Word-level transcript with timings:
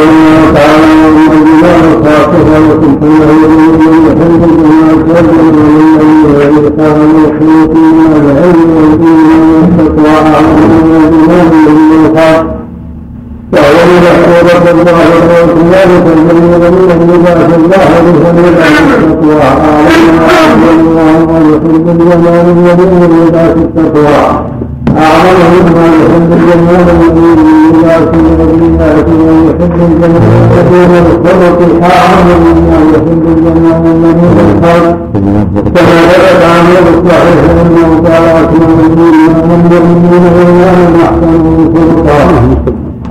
الله 0.00 0.37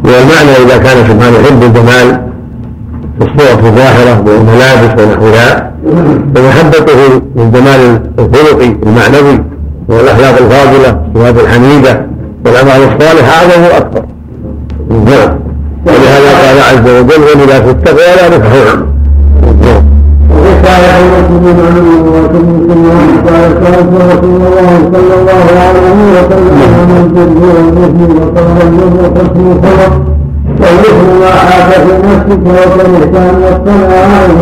والمعنى 0.04 0.52
إذا 0.66 0.78
كان 0.78 0.98
سبحانه 0.98 1.38
يحب 1.38 1.64
الجمال 1.64 2.22
في 3.20 3.26
الصورة 3.26 3.68
الظاهرة 3.70 4.24
والملابس 4.28 5.04
ونحوها 5.04 5.72
فمحبته 6.36 7.22
للجمال 7.36 8.02
الخلقي 8.20 8.76
المعنوي 8.84 9.44
والأخلاق 9.90 10.38
الفاضلة 10.38 11.02
والصفات 11.16 11.44
الحميدة 11.44 12.06
والأعمال 12.46 12.84
الصالحة 12.84 13.32
أعظم 13.32 13.62
وأكبر. 13.64 14.06
نعم. 14.90 15.40
ولهذا 15.86 16.32
قال 16.48 16.60
عز 16.60 16.90
وجل 16.90 17.42
ولا 17.42 17.62
في 17.62 17.70
التقوى 17.70 18.00
لا 18.00 18.87
نفعهم 20.68 21.08
وقال 21.14 22.36
المسلمين 22.36 22.92
عنه 22.98 23.08
وسلم. 23.08 23.18
قال 23.28 23.52
كانت 23.62 23.90
رسول 24.12 24.42
الله 24.48 24.72
صلى 24.94 25.14
الله 25.20 25.46
عليه 25.66 25.98
وسلم 26.16 26.56
من 26.88 26.98
البر 27.04 27.30
والاثم 27.44 28.02
وقال 28.20 28.58
البر 28.68 28.96
حسن 29.16 29.46
الخلق 29.52 29.94
والإثم 30.62 31.08
ما 31.20 31.32
حاك 31.48 31.72
في 31.86 31.94
نفسك 32.08 32.42
وكرهت 32.46 33.16
أن 33.16 33.36
يطلع 33.48 34.00
عليه 34.22 34.42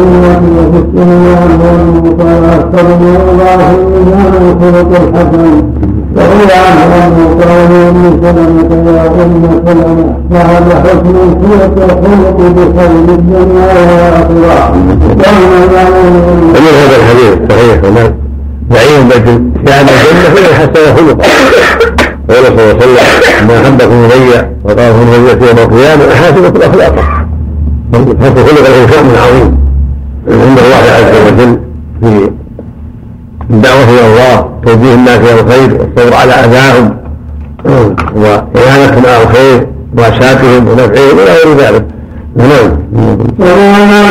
وفي 0.58 0.80
السنة 0.84 1.42
وقال 2.06 2.44
أكثر 2.58 2.84
من 3.02 3.16
الله 3.30 3.60
الميزان 3.76 4.34
الخلق 4.42 4.92
الحسن 5.02 5.44
وروي 6.16 6.52
عنه 6.52 6.86
أنه 7.04 7.36
لأم 7.40 8.20
سلمة 8.24 8.92
يا 8.92 9.08
أم 9.08 9.62
سلمة 9.66 10.18
فهذا 10.32 10.84
حسن 10.84 11.16
الخلق 11.16 11.84
الخلق 11.84 12.38
بخير 12.38 12.92
الدنيا 12.92 13.40
والآخرة 13.40 14.72
ومن 16.56 16.74
هذا 16.82 16.96
الحديث 16.96 17.36
صحيح 17.52 17.84
ومن 17.84 18.14
بعيد 18.70 19.10
شأن 19.68 19.86
الجنة 19.86 20.36
فهي 20.36 20.54
حسن 20.56 20.96
خلقا 20.96 21.28
قال 22.30 22.46
صلى 22.46 22.48
الله 22.48 22.62
عليه 22.62 22.76
وسلم 22.76 23.48
ما 23.48 23.62
احبكم 23.62 24.06
الي 24.06 24.50
وقال 24.64 24.92
هم 24.92 25.10
الي 25.14 25.48
يوم 25.48 25.58
القيامه 25.58 26.04
احاسبه 26.14 26.48
الاخلاق 26.48 26.96
حسن 27.94 28.36
خلق 28.36 28.70
له 28.70 28.88
شان 28.92 29.06
عظيم 29.26 29.58
عند 30.28 30.60
الله 30.60 30.84
عز 30.96 31.28
وجل 31.28 31.60
في 32.02 32.32
الدعوه 33.50 33.84
إلى 33.84 34.08
الله 34.08 34.50
توجيه 34.66 34.94
الناس 34.94 35.20
إلى 35.20 35.40
الخير 35.40 35.74
والصبر 35.74 36.16
على 36.16 36.34
اذاهم 36.34 36.98
وإعانتهم 38.16 39.04
على 39.06 39.24
الخير 39.24 39.68
واساتهم 39.98 40.68
ونفعهم 40.68 41.20
إلى 41.20 41.32
غير 41.44 41.58
ذلك. 41.58 41.86
نعم. 42.36 42.78
وما 43.40 44.02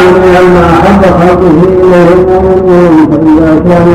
أحب 0.71 1.03
خلقه 1.03 1.55
فإذا 3.11 3.61
كان 3.69 3.87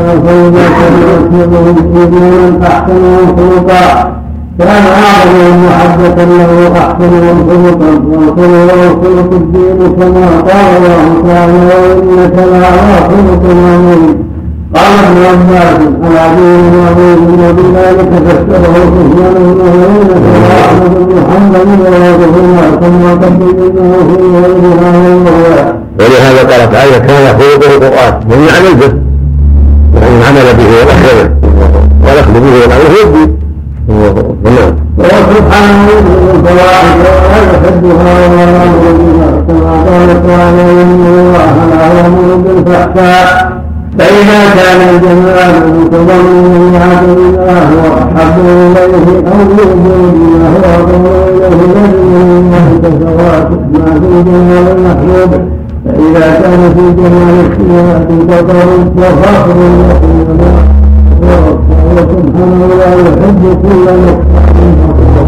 أحسنهم 2.64 3.36
خلقا 3.38 4.20
كان 4.60 4.84
محبة 5.66 6.24
له 6.24 6.72
أحسنهم 6.78 7.38
خلقا 7.50 7.92
خلق 9.04 9.32
الدين 9.34 9.80
كما 10.00 10.28
قال 10.42 10.84
الله 11.46 12.30
تعالى 12.36 12.70
خلق 13.10 13.44
قال 14.76 15.00
ابن 15.06 15.24
عباس 15.26 15.80
العظيم 16.12 16.74
العظيم 16.74 17.40
وبذلك 17.44 18.10
فسره 18.26 18.74
سفيان 18.74 19.34
بن 19.34 19.62
عيينة 19.66 20.16
وأحمد 20.50 20.94
بن 21.10 21.24
حنبل 21.32 21.82
وغيرهما 21.82 22.62
ثم 22.82 23.04
قدم 23.22 23.42
انه 23.42 23.98
في 24.08 24.22
غيرها 24.38 24.98
والله 24.98 25.74
ولهذا 26.00 26.40
قال 26.40 26.72
تعالى 26.72 27.00
كان 27.00 27.40
خلقه 27.40 27.76
القرآن 27.76 28.14
من 28.30 28.48
معنى 28.48 28.68
البر 28.68 28.94
ومن 29.96 30.24
عمل 30.28 30.54
به 30.58 30.70
والأخذ 30.80 31.30
والأخذ 32.06 32.34
به 32.34 32.54
والعمل 32.62 32.96
الدين 33.04 33.40
نعم 33.90 34.24
من 34.44 34.58
الفواحش 36.36 36.96
ولا 37.26 37.54
يحبها 37.54 38.28
ولا 38.28 38.66
بها 38.98 39.44
كما 39.48 39.72
قال 39.72 40.28
تعالى 40.28 40.82
ان 40.82 41.06
الله 41.08 41.76
لا 41.76 41.94
يامر 41.94 42.36
بالفحشاء 42.36 43.59
فإذا 44.00 44.40
كان 44.56 44.82
الجمال 44.96 45.74
متضمنا 45.80 46.78
لعبد 46.78 47.18
الله 47.20 47.70
وأحب 47.84 48.36
إليه 48.78 49.18
أو 49.28 49.40
يؤمن 49.60 50.02
بما 50.16 50.48
هو 50.50 50.64
أقرب 50.74 51.06
إليه 51.28 51.46
يجب 51.46 51.76
من 52.52 52.82
تسوات 52.84 53.50
ما 53.52 53.86
في 54.00 54.06
الجمال 54.20 54.66
المحبوب 54.78 55.32
فإذا 55.86 56.40
كان 56.42 56.62
في 56.76 57.02
جمال 57.02 57.36
السيئات 57.46 58.08
بطر 58.12 58.68
وفخر 58.98 59.56
يقول 59.60 60.40
وسبحانه 61.96 62.68
لا 62.80 62.94
يحب 62.94 63.42
كل 63.62 63.86
نقصان 63.86 65.28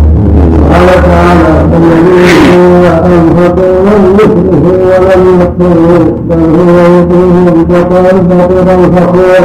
قال 0.71 0.87
تعالى 1.03 1.51
الذين 1.77 2.85
انفقوا 2.85 3.75
لم 3.85 4.03
يسرفوا 4.19 4.81
ولم 4.91 5.41
يقتروا 5.41 6.03
بل 6.29 6.41
هو 6.59 6.77
يطيع 6.97 7.63
بقال 7.69 8.15
فقيرا 8.29 8.75
فخور 8.95 9.43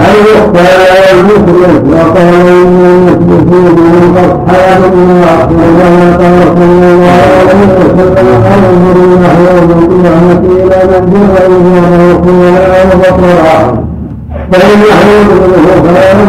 اي 0.00 0.16
يختار 0.34 0.80
المسرف 1.14 1.82
وقال 1.90 2.46
ان 2.48 2.80
المسرفين 2.94 3.74
من 3.74 4.16
اصحاب 4.16 4.92
النار 4.92 5.48
وكما 5.52 6.16
قال 6.16 6.40
صلى 6.56 6.88
الله 6.92 7.14
عليه 7.38 7.64
وسلم 7.78 8.42
انظر 8.54 8.96
الله 9.04 9.34
يوم 9.50 9.70
القيامه 9.70 10.40
إلى 10.40 10.78
من 10.90 11.12
جر 11.12 11.42
ايمانه 11.44 12.22
خيرا 12.24 12.84
وبطرا 12.94 13.83
فإن 14.54 14.80
يحمد 14.90 15.28
له 15.40 15.66
خيرا 15.94 16.24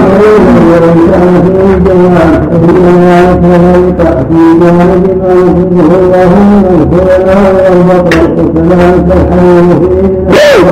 وإن 0.72 1.00
كان 1.12 1.34
فيه 1.46 1.76
الجمال 1.78 2.32
فإنما 2.52 3.34
كذلك 3.42 4.00
في 4.30 4.60
جانب 4.62 5.06
ما 5.22 5.34
يحبه 5.34 5.96
الله 6.00 6.30
من 6.36 6.66
الخير 6.82 7.28
والبطر 7.72 8.18
وكذلك 8.44 9.08
الحليم 9.18 9.68
فيه 10.30 10.66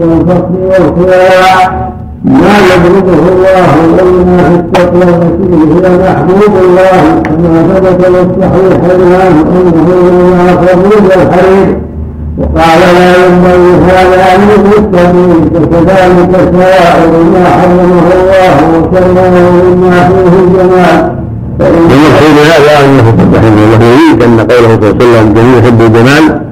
والفقر 0.00 0.52
والخيار 0.68 1.88
ما 2.24 2.54
يضربه 2.68 3.18
الله 3.32 3.68
إلا 3.84 4.48
في 4.48 4.54
التقوى 4.54 5.02
التي 5.02 5.86
هي 5.86 5.98
محبوب 5.98 6.52
الله 6.64 7.22
كما 7.24 7.62
ثبت 7.74 8.04
في 8.04 8.08
الصحيحين 8.08 9.12
عنه 9.20 9.40
أنه 9.56 9.86
إلا 10.08 10.56
خبيب 10.56 11.04
الحريم 11.06 11.88
وقال 12.38 12.80
لا 12.80 13.26
ينبغي 13.26 13.84
هذا 13.90 14.34
أن 14.34 14.48
المتقين 14.56 15.50
فكذلك 15.54 16.52
سائر 16.58 17.12
ما 17.32 17.44
حرمه 17.44 18.06
الله 18.18 18.78
وكرمه 18.78 19.50
مما 19.74 20.08
فيه 20.08 20.38
الجمال. 20.44 21.18
المقصود 21.60 22.36
هذا 22.52 22.84
انه 22.84 23.14
رحمه 23.34 23.64
الله 23.64 23.84
يريد 23.84 24.22
أن 24.22 24.40
قوله 24.40 24.80
صلى 24.80 24.90
الله 24.90 25.18
عليه 25.18 25.20
وسلم 25.20 25.34
جميع 25.34 25.58
يحب 25.58 25.80
الجمال 25.80 26.42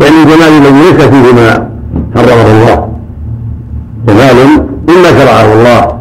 يعني 0.00 0.16
الجمال 0.22 0.48
الذي 0.48 0.82
ليس 0.82 1.04
فيه 1.06 1.32
ما 1.32 1.68
حرمه 2.16 2.50
الله. 2.50 2.88
جمال 4.08 4.36
مما 4.88 5.08
شرعه 5.20 5.52
الله 5.52 5.96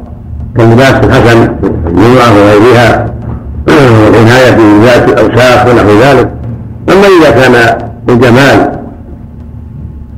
كاللباس 0.58 0.94
الحسن 1.04 1.56
الجمعه 1.88 2.32
وغيرها 2.38 3.06
والعناية 4.06 4.52
بذات 4.52 5.10
الأوساخ 5.10 5.66
ونحو 5.68 5.90
ذلك. 6.02 6.30
أما 6.90 7.08
إذا 7.20 7.30
كان 7.30 7.78
الجمال 8.10 8.65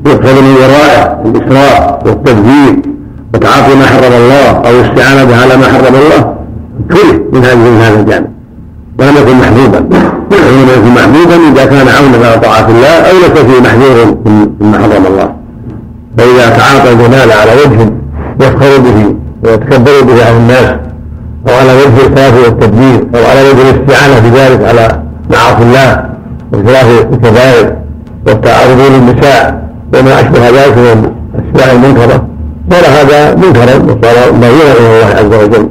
يقصد 0.07 0.37
من 0.43 0.55
ورائه 0.55 1.21
الإسراف 1.25 2.05
والتبذير 2.05 2.75
وتعاطي 3.33 3.75
ما 3.75 3.85
حرم 3.85 4.13
الله 4.13 4.49
أو 4.49 4.69
الاستعانة 4.69 5.35
على 5.35 5.57
ما 5.57 5.65
حرم 5.65 5.95
الله. 5.95 6.35
كره 6.91 7.19
من 7.33 7.45
هذا 7.45 7.55
من 7.55 7.81
هذا 7.81 7.99
الجانب. 7.99 8.27
ولم 8.99 9.17
يكن 9.17 9.35
محبوبا. 9.37 9.79
ولم 10.31 10.69
يكن 10.75 10.89
محبوبا 10.89 11.35
إذا 11.51 11.65
كان 11.65 11.87
عونا 11.87 12.27
على 12.27 12.39
طاعة 12.39 12.67
الله 12.69 12.87
أو 12.87 13.15
ليس 13.17 13.41
فيه 13.41 13.61
محذور 13.61 14.17
مما 14.61 14.77
حرم 14.77 15.05
الله. 15.05 15.29
فإذا 16.17 16.49
تعاطى 16.49 16.91
الجمال 16.91 17.31
على 17.31 17.51
وجه 17.51 17.91
يفخر 18.41 18.77
به 18.77 19.15
ويتكبر 19.43 20.01
به 20.01 20.25
على 20.25 20.37
الناس 20.37 20.75
أو 21.49 21.55
على 21.55 21.73
وجه 21.73 22.07
الكافر 22.07 22.39
والتدبير 22.39 23.07
أو 23.15 23.25
على 23.29 23.41
وجه 23.49 23.69
الاستعانة 23.69 24.29
بذلك 24.29 24.67
على 24.67 25.01
معاصي 25.29 25.63
الله 25.63 26.09
وإكراه 26.53 27.01
الكبائر 27.13 27.75
والتعرض 28.27 28.79
للنساء 28.91 29.66
وما 29.93 30.19
اشبه 30.19 30.49
ذلك 30.49 30.77
من 30.77 31.11
الاشياء 31.53 31.75
المنكره 31.75 32.27
صار 32.71 32.85
هذا 32.85 33.35
منكرا 33.35 33.75
وصار 33.75 34.31
ضريرا 34.31 34.71
إلى 34.79 34.87
الله 34.87 35.15
عز 35.19 35.43
وجل 35.43 35.67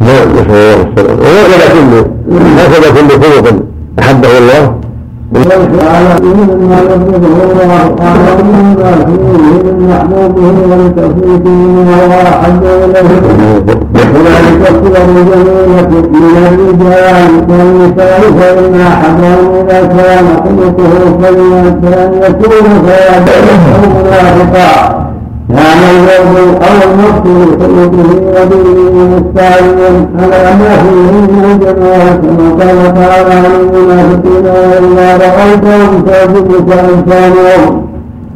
نعم 0.00 0.32
نسال 0.32 0.50
الله 0.50 0.88
السلامه 0.90 1.20
وهكذا 1.22 1.66
كل 1.74 2.04
هكذا 2.58 2.90
كل 2.90 3.22
خلق 3.22 3.62
احبه 3.98 4.38
الله 4.38 4.74
وتعالى 5.36 6.14
مما 6.22 6.78
يبغضه 6.80 7.26
الله 7.52 7.96
تعالى 7.98 8.42
مما 8.42 8.92
فيه 9.06 9.72
من 9.72 9.88
محبوبه 9.88 10.46
ولتوفيقه 10.70 11.58
وهو 11.88 12.20
احب 12.28 12.62
اليه 12.64 13.10
وكذلك 13.94 14.62
الصور 14.70 14.96
الجميله 15.08 15.90
من 16.12 16.46
الرجال 16.46 17.30
اذا 19.60 19.80
كان 19.86 20.26
خلقه 20.44 20.90
سيئا 21.22 21.80
فان 21.82 22.12
يكون 22.14 22.66
فيدعه 22.84 23.80
منافقا 23.94 25.01
كان 25.52 25.80
الزوج 25.90 26.54
أو 26.62 26.90
النص 26.90 27.18
بخلقه 27.24 28.08
ودينه 28.34 28.96
مستعينا 29.16 30.08
على 30.18 30.50
ما 30.58 30.76
فيه 30.82 31.12
من 31.32 31.44
الجماعه 31.52 32.16
كما 32.16 32.50
قال 32.64 32.94
تعالى 32.94 33.34
عن 33.34 33.60
المنافقين 33.60 34.44
وإذا 34.46 35.16
رأيتهم 35.16 36.02
تعجبك 36.06 36.72
اجسامهم 36.72 37.91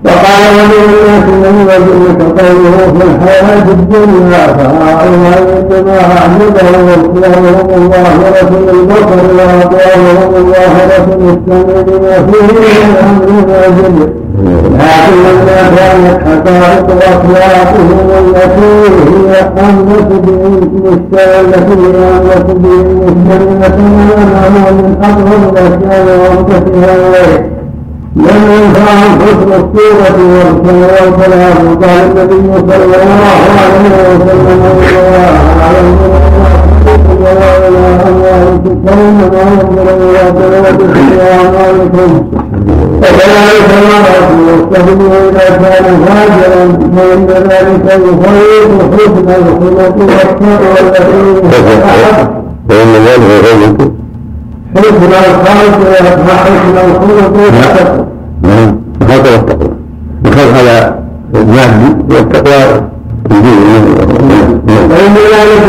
وقال 0.07 0.43
ومن 0.57 0.83
من 1.43 1.67
يعجبك 1.69 2.21
قوله 2.41 2.77
في 2.99 3.05
الحياة 3.07 3.67
الدنيا 3.69 4.47
فهؤلاء 4.47 5.41
انما 5.71 5.99
اعبدهم 6.19 6.85
واختيارهم 6.89 7.91
ظاهره 7.91 8.51
البصر 8.71 9.21
واطاعهم 9.37 10.53
ظاهره 10.53 11.07
السمع 11.21 11.83
بما 11.83 12.17
فيه 12.27 12.49
من 12.59 12.97
أمر 13.05 13.29
واجب 13.49 14.13
لكن 14.77 15.15
لما 15.23 15.65
كانت 15.75 16.19
حقائق 16.27 16.89
اخلاقهم 17.03 17.89
التي 18.19 18.75
هي 19.07 19.41
انس 19.59 19.99
التي 20.11 21.75
هي 21.83 21.99
انس 22.17 22.47
بالمستمعه 22.63 23.77
امامه 24.19 24.71
من 24.71 24.97
اقرب 25.03 25.43
الاشياء 25.57 26.07
وانفسها 26.21 26.95
اليه 26.95 27.56
لم 28.17 28.43
ينفعهم 28.53 29.13
حسن 29.21 29.51
الصورة 29.53 30.19
والكلام 30.27 31.79
قال 31.83 32.01
النبي 32.11 32.43
صلى 32.59 32.85
الله 32.85 33.21
عليه 33.63 33.85
وسلم. 34.11 35.47
ولا 37.21 37.69
إله 37.69 38.09
أموالكم 38.09 38.75
فإنما 38.87 39.41
ينظر 39.51 39.87
إلى 39.97 40.23
بلوتكم 40.37 41.05
وأعمالكم 41.19 42.11
وكذلك 43.03 43.69
المرأة 43.79 44.29
يستهدف 44.49 45.13
إذا 45.29 45.57
كان 45.57 45.87
فاجرا 46.07 46.65
فإن 46.97 47.27
ذلك 47.27 47.87
يخيط 47.87 48.73
حسن 48.95 49.29
الخلق 49.29 49.97
والتقوى 49.99 50.81
التي 50.81 51.11
فإن 52.69 52.93
ذلك 53.07 53.25
يخيط 53.45 54.06
حسن 54.77 54.95
الخلق 54.95 56.19
وحسن 56.29 56.77
الخلق 56.91 57.33
والتقوى 57.37 58.07
نعم 58.43 58.79
الخلق 59.03 59.27
والتقوى 59.33 59.71
الخلق 60.27 60.59
على 60.59 60.95
المادي 61.35 61.97
والتقوى 62.15 62.83
فإن 64.91 65.15
ذلك 65.15 65.63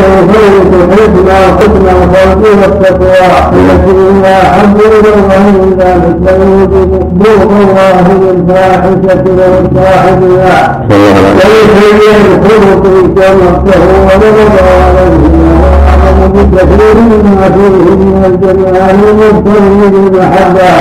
حسن 0.92 1.28
الحسن 1.28 1.84
الخلق 1.86 2.42
والتقوى 2.60 3.18
التي 3.52 4.26
هي 4.26 4.42
أحب 4.42 4.76
إلى 4.76 5.10
الله 5.14 5.42
من 5.50 5.70
ذلك 5.78 6.16
ويوجب 6.26 6.90
بغض 7.18 7.52
الله 7.60 8.04
للفاحشة 8.22 9.24
ولصاحبها 9.38 10.58
وليس 11.34 11.78
الخلق 12.26 12.84
وأعظم 14.54 15.37
بكثير 16.34 16.94
مما 17.10 17.48
فيه 17.54 17.94
من 17.96 18.22
الجمال 18.26 18.96
المبتغي 19.08 19.90
بالمحبة 19.90 20.72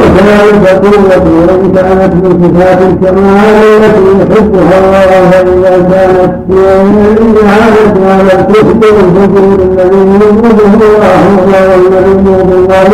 وكذلك 0.00 0.68
قوة 0.84 1.24
وإن 1.48 1.72
كانت 1.74 2.12
من 2.14 2.32
صفات 2.42 2.78
الكمال 2.82 3.56
التي 3.84 4.02
يحبها 4.20 4.78
الله 4.78 5.30
فإذا 5.30 5.88
كانت 5.90 6.32
في 6.50 7.22
الإعانة 7.22 8.10
على 8.10 8.32
الكفر 8.40 8.94
والفجور 8.96 9.58
الذي 9.72 10.00
يبغضه 10.14 10.72
الله 10.74 11.22
والذي 11.38 12.10
يبغض 12.16 12.50
الله 12.52 12.84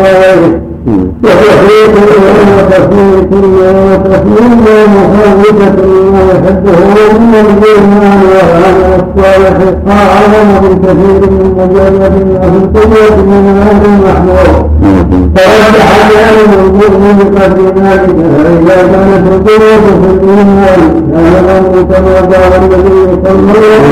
له 0.00 0.67
ونفسه 1.24 1.48
وغيره 1.88 2.48
وتفريق 2.58 3.30
وتفريق 3.32 3.82
وتفريق 3.92 4.88
مخالفة 4.94 5.82
لما 5.82 6.20
يحبه 6.32 7.18
من 7.18 7.34
الإيمان 7.34 8.20
والعمل 8.30 9.02
الصالح 9.02 9.56
أعظم 9.88 10.48
بكثير 10.62 11.30
من 11.30 11.54
ما 11.56 12.08
في 12.10 12.56
القوة 12.56 13.16
من 13.16 13.62
هذا 13.62 13.86
المحمود 13.86 14.68
فرجح 15.36 16.08
بأن 16.08 16.52
المؤمن 16.64 17.18
بقدر 17.18 17.64
ذلك 17.82 18.16
فإذا 18.44 18.76
كانت 18.92 19.26
القوة 19.32 19.76
في 20.02 20.10
الإيمان 20.10 20.80
كان 21.12 21.44
الأمر 21.44 21.82
كما 21.82 22.14
قال 22.14 22.52
النبي 22.62 23.20
صلى 23.24 23.32
الله 23.32 23.84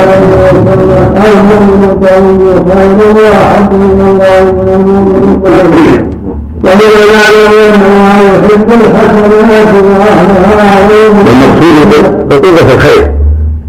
عليه 0.00 0.26
وسلم 0.52 1.14
المؤمن 1.26 2.06
قوي 2.06 2.54
خير 2.74 3.16
وأحب 3.16 3.72
من 3.72 4.00
الله 4.10 4.52
من 4.52 4.68
المؤمن 4.74 6.05
ومن 6.66 6.82
والمقصود 11.26 11.92
عقوبة 12.32 12.74
الخير. 12.74 13.12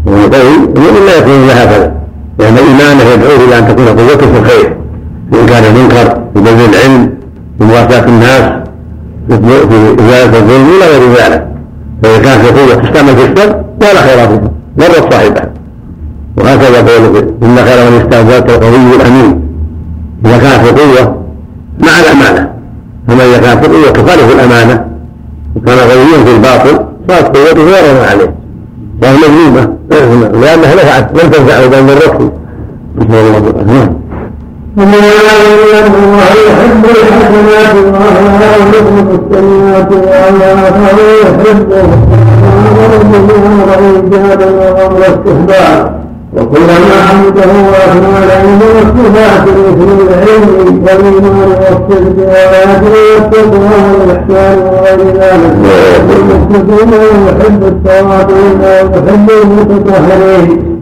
قوي 0.06 0.54
المؤمن 0.76 1.06
لا 1.06 1.16
يكون 1.18 1.32
الا 1.32 1.64
هكذا 1.64 1.92
لأن 2.38 2.56
إيمانه 2.56 3.02
يدعوه 3.14 3.44
إلى 3.48 3.58
أن 3.58 3.68
تكون 3.68 3.86
قوته 3.86 4.26
في 4.32 4.38
الخير. 4.38 4.76
في 5.32 5.40
إنكار 5.40 5.62
المنكر 5.66 6.06
في 6.34 6.40
بذل 6.40 6.74
العلم 6.74 7.10
في 7.58 7.64
مواساة 7.64 8.06
الناس. 8.08 8.52
في 9.28 9.34
إزالة 9.98 10.38
الظلم 10.38 10.66
إلى 10.76 10.86
غير 10.92 11.12
ذلك. 11.12 11.48
فإذا 12.02 12.18
كانت 12.18 12.58
قوة 12.58 12.74
تستعمل 12.74 13.16
في 13.16 13.24
الشر 13.24 13.62
فلا 13.80 14.00
خير 14.00 14.28
فيها. 14.28 14.50
مرت 14.78 15.12
صاحبها. 15.12 15.50
وهكذا 16.36 16.78
قوله 16.78 17.20
إن 17.42 17.56
خير 17.56 17.90
من 17.90 18.00
استأجرت 18.00 18.50
القوي 18.50 18.96
الأمين. 18.96 19.40
إذا 20.26 20.38
كانت 20.38 20.68
القوة 20.68 21.22
مع 21.80 22.00
الأمانة 22.00 22.57
أما 23.10 23.24
إذا 23.24 23.38
كانت 23.38 23.66
تخالف 23.96 24.32
الأمانة. 24.34 24.84
وكان 25.56 25.78
غنيا 25.78 26.24
في 26.24 26.30
الباطل 26.36 26.84
صارت 27.08 27.36
قوته 27.36 27.62
غير 27.62 28.04
عليه. 28.10 28.34
وهي 29.02 29.12
مذمومة 29.12 29.72
لأنها 30.42 30.74
نفعت 30.74 31.22
لم 31.22 31.30
تنفعه 31.30 31.66
بل 31.66 31.86
ضرته 31.86 32.30
نسأل 32.98 33.14
الله 33.14 35.12
العافية 35.20 35.86
ان 35.86 35.94
الله 36.04 36.30
يحب 36.48 36.84
الحسنات 36.84 37.74
واهلها 37.76 38.56
ويحب 38.56 39.08
السيئات 39.32 39.92
وامر 39.92 40.98
بها 44.10 44.34
وايجابا 44.36 44.46
وامر 44.46 45.00
استحبابا 45.00 45.97
وكلما 46.36 46.96
حمده 47.08 47.50
واثنى 47.72 48.16
عليه 48.16 48.58
والصفات 48.74 49.42
مثل 49.48 49.88
العلم 50.08 50.48
والإيمان 50.58 51.24
والصدق 51.40 52.16
والعدل 52.18 52.94
والتقوى 53.14 53.78
والإحسان 54.00 54.58
وغير 54.58 55.00
ذلك 55.20 55.54
والمتقين 56.08 56.90
ويحب 57.00 57.62
التواضعين 57.62 58.60
ويحب 58.62 59.30
المتطهرين. 59.42 60.78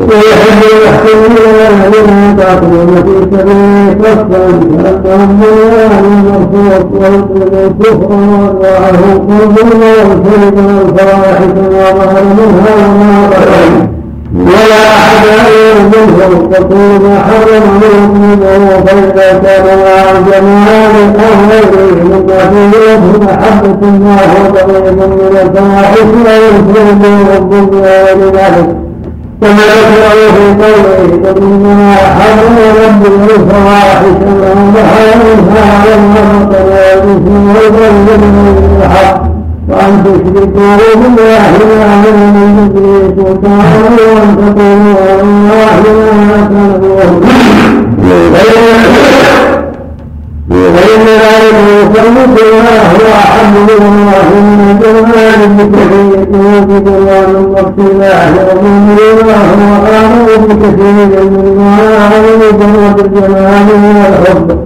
ويحب 0.00 0.60
المحسنين 0.72 1.36
والذين 1.54 2.38
يقاتلون 2.38 2.94
في 3.04 3.36
سبيله 3.36 3.96
صفا 4.02 5.00
كانهم 5.04 5.40
بنيان 5.40 6.24
مرصوص 6.28 6.84
ويطلب 7.00 7.54
الكفر 7.54 8.12
وارواحه 8.12 9.12
قلوب 9.12 9.58
والكذب 9.82 10.56
والفواحش 10.56 11.44
ما 11.56 11.90
ظهر 11.98 12.24
منها 12.24 12.74
وما 12.76 13.28
بطن 13.30 13.97
ولا 14.34 14.82
أحد 14.96 15.24
تقول 16.52 17.00
ما 17.02 17.18
حرم 17.18 17.80
المؤمنون 17.82 18.84
فإذا 18.86 19.38
كان 19.38 19.66
أو 21.18 21.32
غيره 21.50 22.26
ففيه 22.28 22.98
محبة 23.20 23.88
الله 23.88 24.20
وطريق 24.44 24.92
من 24.92 25.36
الفواحش 25.42 25.98
ويرسل 26.26 26.98
والظلم 27.30 27.80
ولذلك 27.80 28.76
كما 29.40 29.62
ذكره 29.78 30.32
في 30.34 30.64
قوله 30.64 31.36
إنما 31.38 31.94
حرم 31.96 32.56
ربي 32.84 33.34
الفواحش 33.34 34.04
ما 34.04 34.72
ظهر 34.74 35.16
منها 35.24 35.84
وما 35.94 36.44
بطن 36.44 36.64
والإثم 36.68 37.48
والبغي 37.48 37.90
من 37.90 38.80
الحق 38.82 39.27
وأن 39.70 40.04
تشركوا 40.04 40.76
بالله 41.00 41.50
ما 41.78 42.04
لم 42.04 42.18
يدري 42.58 43.14
سلطان 43.16 43.96
وأن 44.14 44.30
تقولوا 44.36 44.96
على 45.06 45.22
الله 45.22 45.80
ما 46.28 46.38
تعلمون 46.42 47.22
فإن 50.50 51.06
ذلك 51.06 51.56
يسمى 51.68 52.26
بما 52.26 52.76
هو 52.92 53.12
أحب 53.14 53.68
الله 53.80 54.28
من 54.40 54.78
جمال 54.82 55.40
وبجمال 56.32 57.36
واقتلاح 57.52 58.30
ومن 58.56 58.96
بما 58.96 59.38
هو 59.50 59.86
أعظم 59.94 60.46
بكثير 60.48 61.24
مما 61.30 61.76
أعظم 61.98 62.92
بالجمال 62.96 63.66
والحب 63.72 64.57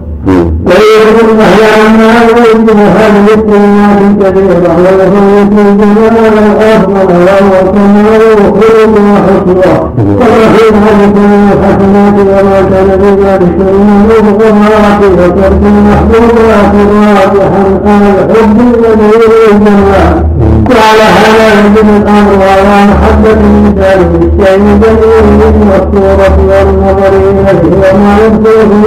ويذكر 1.02 1.30
النهي 1.30 1.64
عما 1.87 2.12
يريد 2.28 2.71
هذه 2.71 3.26
الكلمات 3.35 3.99
الكثيرة 4.11 4.76
ويفوت 4.78 5.52
الجمال 5.59 6.38
الأفضل 6.38 7.14
وهو 7.26 7.73
كمال 7.73 8.23
خلق 8.61 8.94
وحسنى 9.12 9.75
ويحيي 10.21 10.68
ذلك 10.71 11.16
من 11.16 11.52
الحسنات 11.52 12.14
وما 12.21 12.61
كان 12.71 12.88
في 13.00 13.11
ذلك 13.25 13.56
من 13.59 14.11
المغفرات 14.18 15.02
وترك 15.18 15.62
المحبوبات 15.73 16.75
راجحا 17.16 17.64
على 17.87 18.11
الحب 18.30 18.59
الذي 18.61 19.11
الجمال 19.52 20.25
وعلى 20.71 21.02
هذا 21.02 21.61
يجب 21.61 21.88
الامر 21.97 22.42
على 22.42 22.87
محبه 22.90 23.31
الانسان 23.31 23.99
بالشيء 24.12 24.54
الجميل 24.57 25.69
والصورة 25.71 26.37
والنظر 26.49 27.09
اليه 27.09 27.61
وما 27.83 28.16
يبدو 28.26 28.50
من 28.71 28.85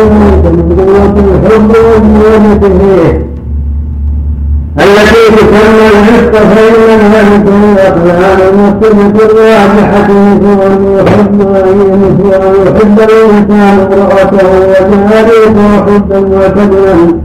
قوه 0.78 1.16
الحب 1.36 1.72
والزياده 1.86 2.70
فيه 2.80 3.26
التي 4.80 5.36
تسمى 5.36 5.88
العشق 5.92 6.32
فإنها 6.32 7.24
مثل 7.24 7.54
الأقلام 7.74 8.76
الراجحة 9.16 10.08
مثل 10.12 10.60
أن 10.66 10.98
يحب 10.98 11.42
أن 11.42 11.78
يحب 12.68 13.00
الإنسان 13.00 13.80
امرأته 13.94 14.48
وجاريته 14.92 15.86
حبا 15.86 16.20
وكذبا 16.20 17.25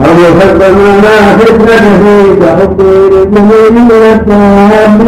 أو 0.00 0.04
يحب 0.04 0.58
ما 1.02 1.36
فتنة 1.38 1.84
فيه 2.02 2.46
كحبه 2.46 2.84
للجميل 2.84 3.72
من 3.72 3.90
التواب 3.92 5.00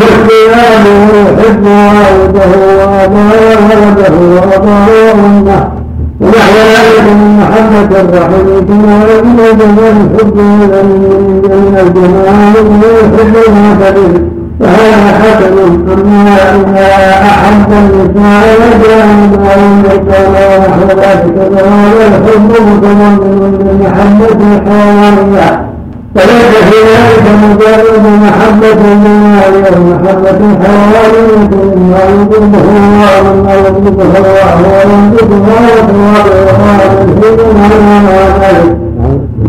والثياب 0.00 0.84
يحب 1.12 1.66
عوده 1.66 2.50
وأضاره 2.78 4.12
وأضاره 4.34 5.72
ونحو 6.20 6.58
ذلك 6.58 7.06
من 7.06 7.38
محبة 7.40 8.00
الرحم 8.00 8.66
كما 8.68 9.04
يجب 9.10 9.78
الحب 9.78 10.36
من 10.36 11.76
الجمال 11.80 12.54
ويحب 12.82 13.34
الهكذا 13.48 14.37
فهذا 14.60 15.18
حسن 15.22 15.58
أما 15.92 16.36
إذا 16.56 17.22
أحب 17.22 17.72
النساء 17.72 18.58
ما 19.42 19.54
يملك 19.54 20.08
ونحو 20.08 20.88
ذلك 20.88 21.34
فهذا 21.54 22.06
الحب 22.06 22.50
متضمن 22.66 23.14
للمحبة 23.60 24.38
الحيوانية 24.56 25.68
فليس 26.14 26.52
في 26.70 26.78
مجرد 27.44 28.04
محبة 28.22 28.82
لله 28.82 29.70
ومحبة 29.76 30.40
حيوانية 30.62 31.48
مما 31.76 31.98
يطلبه 32.08 32.64
الله 32.76 33.32
مما 33.34 33.54
يطلبه 33.54 34.02
الله 34.18 34.54
وينطقها 34.62 35.58
وتواضعها 35.74 36.72
وتنفيذها 36.90 37.64
على 37.64 38.24
ذلك 38.40 38.77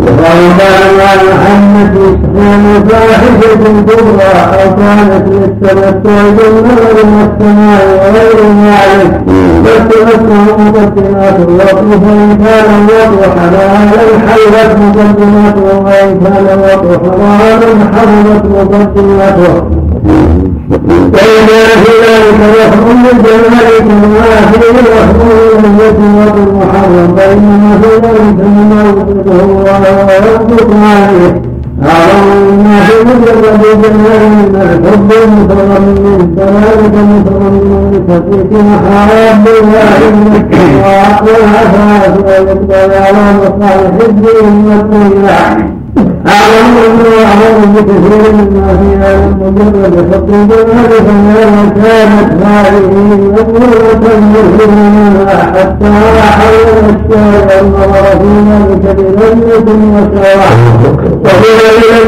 وقال 0.09 0.57
تعالى 0.59 1.09
محمد 1.31 1.95
كان 2.35 2.83
فاحشة 2.89 3.55
كبرى 3.55 4.31
أو 4.53 4.75
كانت 4.75 5.27
للتمتع 5.27 6.21
بالنار 6.37 6.95
والسماء 6.95 7.81
وغير 7.99 8.39
ذلك 8.65 9.21
فالتمتع 9.65 10.63
مقدمات 10.63 11.39
الوقت 11.47 11.85
فإن 12.03 12.37
كان 12.45 12.69
الوقت 12.81 13.37
حلالا 13.39 14.19
حلت 14.27 14.77
مقدماته 14.79 15.79
وإن 15.85 16.19
كان 16.19 16.45
الوقت 16.53 17.01
حراما 17.05 17.91
حرمت 17.93 18.45
مقدماته 18.45 19.63
فإذا 20.69 21.65
في 21.83 21.91
ذلك 22.05 22.39
وهم 22.59 23.05
الجمال 23.05 23.77
كما 23.79 24.51
فيه 24.51 24.77
وهم 24.95 25.65
النية 25.65 25.99
والمحرم 26.19 27.15
فإنما 27.17 27.79
في 27.81 27.89
ذلك 27.95 28.37
مما 28.45 28.83
يطلقه 28.89 29.43
الله 29.43 29.71
عليه 30.09 31.41
أعظم 31.83 32.31
الناس 32.49 32.91
مجرد 33.05 33.81
جمال 33.81 34.29
من 34.29 34.55
الحب 34.61 35.11
المتضمن 35.23 36.35
كذلك 36.37 36.93
متضمن 36.95 38.05
تفريق 38.07 38.61
محاب 38.63 39.47
الله 39.63 39.99
من 40.15 40.35
التقوى 40.35 41.33
والعفاف 41.33 42.17
ويقبل 42.25 42.93
على 42.93 43.33
مصالح 43.37 44.07
الدين 44.09 44.65
والدنيا 44.67 45.78
أعلم 46.29 46.75
أعلم 47.25 47.73
بكثير 47.73 48.31
مما 48.33 48.67
في 48.79 48.89
هذا 48.97 49.25
المجرد 49.25 50.13
حق 50.13 50.29
الجمال 50.29 50.91
فما 51.05 51.73
كانت 51.83 52.43
هذه 52.45 52.91
مطلوبة 53.31 54.19
مرهمها 54.19 55.51
حتى 55.53 55.91
حول 56.37 56.85
الشارع 56.89 57.59
النظر 57.61 58.05
في 58.19 58.31
ذلك 58.49 58.97
بلذة 59.17 59.79
وسواء 59.95 60.51
وهي 61.23 61.59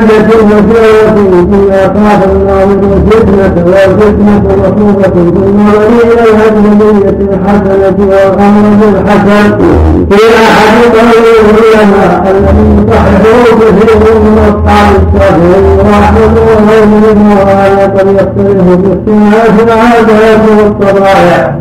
بلذة 0.02 0.30
وسواء 0.46 1.16
فيما 1.16 1.82
خاف 1.94 2.24
الله 2.32 2.64
الفتنة 2.64 3.66
والفتنة 3.66 4.44
مطلوبة 4.64 5.04
في 5.04 5.48
النظر 5.48 6.31
إلى 6.90 7.10
الأجنبية 7.10 7.34
الحسنة 7.34 7.96
والأمر 8.10 8.80
الحسن 8.90 9.58
في 10.10 10.18
أحد 10.36 10.84
قول 10.96 11.26
العلماء 11.50 12.32
الذي 12.32 12.84
يصححه 12.84 13.44
كثير 13.60 14.20
من 14.20 14.38
أصحاب 14.40 14.90
الشافعي 14.96 15.62
الله 16.38 16.86
منه 16.86 17.36
وهذا 17.40 17.84
قد 17.86 18.08
يختلف 18.08 18.64
باختلاف 18.78 19.64
العادات 19.64 20.42
والطبائع 20.60 21.56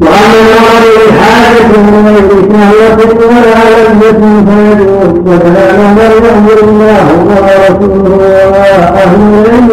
وأما 0.00 0.38
المرء 0.40 0.86
بحاجة 1.08 1.66
من 1.78 2.06
غير 2.06 2.28
شهوة 2.52 3.26
ولا 3.28 3.92
لذة 3.92 4.44
فيجوز 4.46 5.18
وكذا 5.18 5.72
من 5.76 5.98
يأمر 6.24 6.58
الله 6.68 7.06
ورسوله 7.26 8.48
وأهل 8.50 9.20
العلم 9.44 9.68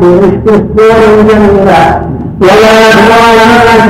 برشد 0.00 0.48
السور 0.48 1.22
جميعا 1.28 2.14
ولا 2.44 2.76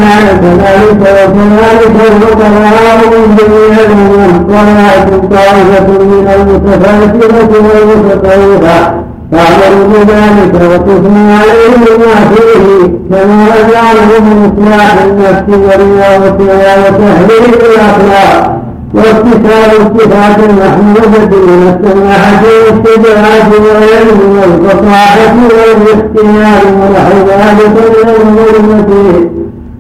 كان 0.00 0.26
كذلك 0.42 1.02
وكذلك 1.02 1.96
الفقراء 2.06 2.98
من 3.12 3.36
جميع 3.36 3.80
الأمم 3.86 4.46
ولكن 4.48 5.28
طائفة 5.28 5.88
من 6.04 6.28
المتفاكرة 6.34 7.52
والمتطوفة 7.66 9.04
تعمل 9.32 9.86
بذلك 9.88 10.54
وتثني 10.70 11.32
عليه 11.34 11.98
ما 11.98 12.14
فيه 12.34 12.86
كما 13.10 13.46
أجعله 13.60 14.20
من 14.20 14.52
إصلاح 14.52 15.02
النفس 15.04 15.44
ورياضتها 15.48 16.76
وتهذيب 16.78 17.54
الأخلاق 17.54 18.53
واكتساب 18.94 19.70
الصفات 19.80 20.38
المحمودة 20.50 21.36
من 21.36 21.74
السماحة 21.74 22.42
والشجاعة 22.44 23.50
والعلم 23.64 24.20
والفصاحة 24.36 25.34
والاختيار 25.50 26.62
ونحو 26.80 27.16
ذلك 27.28 27.74
من 27.94 28.08
الظلمة 28.08 29.30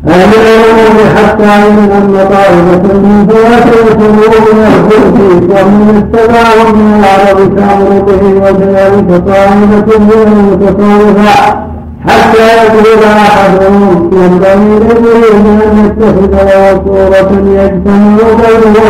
آمنوا 0.08 1.04
حتى 1.16 1.44
إن 1.44 1.90
المطائف 2.02 2.92
من 2.94 3.26
فوات 3.28 3.66
القلوب 3.74 4.34
والخلق 4.46 5.16
ومن 5.50 6.02
التباعد 6.02 6.74
من 6.74 7.04
العرب 7.04 7.56
تأمر 7.56 8.00
به 8.06 8.22
وكذلك 8.42 9.22
طائفة 9.26 9.98
من 9.98 10.12
المتصوفة 10.26 11.73
حتى 12.08 12.38
يقول 12.38 13.04
أحدهم 13.04 14.10
ينبغي 14.12 14.54
للمريد 14.54 15.62
أن 15.62 15.84
يتخذ 15.84 16.44
له 16.44 16.82
صورة 16.86 17.30
يجتمع 17.46 18.26
بينه 18.42 18.84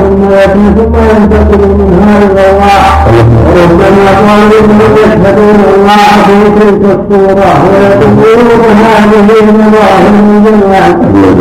ثم 0.00 0.30
يأتي 0.30 0.64
ثم 0.76 0.94
ينتقل 1.10 1.68
منها 1.78 2.18
إلى 2.18 2.44
الله. 2.50 2.84
وربما 3.46 4.10
طالب 4.26 4.68
يشهدون 4.96 5.58
الله 5.74 6.06
في 6.26 6.36
تلك 6.60 6.84
الصورة 6.98 7.52
ويقولون 7.70 8.62
هذه 8.84 9.28
مظاهر 9.58 10.14
الجمال 10.14 10.92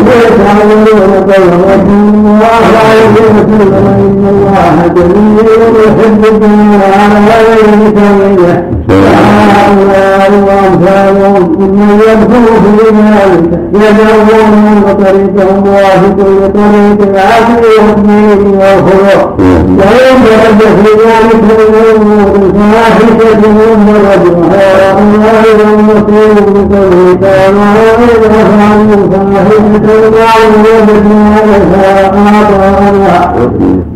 ويتعودون 0.08 1.12
قول 1.30 1.54
رسول 1.64 2.16
الله 2.16 2.64
عليه 2.84 3.14
وسلم 3.36 3.86
إن 4.04 4.24
الله 4.34 4.88
جميل 4.96 5.48
يحب 5.86 6.26
الدنيا 6.34 6.82
على 7.00 7.18
غير 7.30 7.94
سويه 7.96 8.70
هؤلاء 8.90 10.32
وأمثالهم 10.48 11.44
ممن 11.60 12.00
يدخل 12.08 12.46
في 12.64 12.86
ذلك 12.86 13.60
يدعون 13.74 14.52
من 14.66 14.78
طريقهم 15.04 15.64
موافق 15.66 16.18
لطريق 16.20 17.00
العدل 17.10 17.64
والدين 17.80 18.42
والخلق 18.60 19.36
وينبغي 19.80 20.60
في 20.60 20.90
ذلك 21.04 21.44
من 21.44 21.76
الأمور 21.90 22.36
الفاحشة 22.36 23.42
والرجل 23.88 24.36
هؤلاء 24.54 25.58
المسلم 25.74 26.36
بقوله 26.54 27.18
تعالى 27.22 27.58
وإذا 28.00 28.44
فعلوا 28.58 29.10
فاحشة 29.12 30.12
فعلوا 30.12 30.74
وجدنا 30.82 31.36
عليها 31.36 32.08
آباءنا 32.08 33.34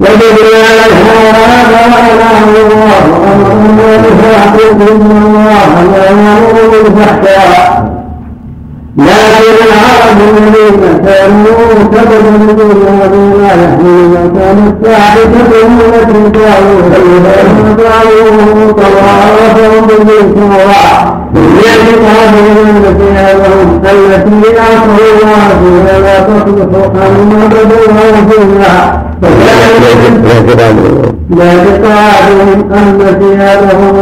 وجدنا 0.02 0.64
لها 0.78 1.30
آباءنا 1.40 1.98
الله 2.72 3.02
وأمرنا 3.12 3.98
بها 3.98 4.34
إن 4.82 5.12
الله 5.26 5.92
لا 5.92 6.06
يأمر 6.06 6.56
بالفحشاء 6.72 7.88
لكن 8.98 9.56
العرب 9.68 10.18
الذين 10.38 10.82
كانوا 11.06 11.86
لله 12.60 13.08
بما 13.14 13.48
يحملون 13.48 14.34
ثابتة 14.84 15.68
التي 15.68 16.32
كانوا 16.32 16.82
فإذا 16.92 17.36
فعلوا 17.78 18.72
طوافهم 18.72 19.88
بالسماوات 19.88 21.18
باعتقادهم 21.34 22.68
التي 22.78 23.34
لهم 23.34 23.82
التي 23.86 24.60
عصوا 24.60 25.10
الله 25.22 25.48
فيها 25.62 26.00
لا 26.00 26.20
تصلح 26.20 27.06
أن 27.06 27.50
بدلها 27.50 28.12
فيها 28.30 29.04
باعتقادهم 31.30 32.60
أن 32.74 32.86
ثيابهم 33.20 33.96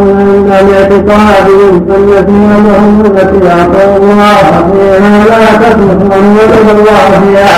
باعتقادهم 0.47 1.73
أن 1.89 2.03
ثيابهم 2.15 2.93
التي 3.05 3.49
أعطوا 3.49 3.97
الله 3.97 4.37
فيها 4.71 5.25
لا 5.29 5.45
تصلح 5.61 5.99
أن 6.17 6.23
يعبد 6.37 6.69
الله 6.79 7.09
فيها 7.23 7.57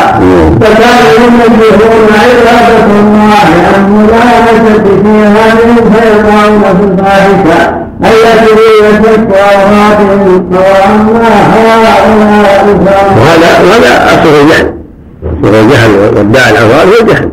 فكانوا 0.61 1.13
ينبهون 1.23 2.07
عبادة 2.23 2.89
الله 2.99 3.47
عن 3.73 3.83
ملامسة 3.93 4.85
في 5.03 5.13
هذه 5.25 5.71
فيقعون 5.93 6.63
في 6.77 6.83
الفاحشة 6.83 7.61
التي 8.03 8.51
هي 8.53 8.81
شكوى 9.03 9.49
وأما 9.67 9.85
هؤلاء 11.53 12.03
وهذا 13.17 13.49
وهذا 13.63 13.91
أصل 14.05 14.33
الجهل. 14.41 14.67
أصل 15.43 15.55
الجهل 15.55 16.17
والداعي 16.17 16.51
الأضرار 16.51 16.85
هو 16.87 17.01
الجهل. 17.01 17.31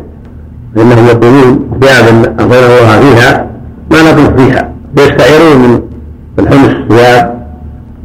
فإنهم 0.75 1.05
يقولون 1.07 1.69
ثيابا 1.81 2.35
الله 2.39 2.99
فيها 2.99 3.45
ما 3.91 4.01
نطلق 4.01 4.37
فيها. 4.37 4.69
ويستعيرون 4.97 5.81
من 6.37 6.47
حمص 6.49 6.69
الثياب 6.69 7.35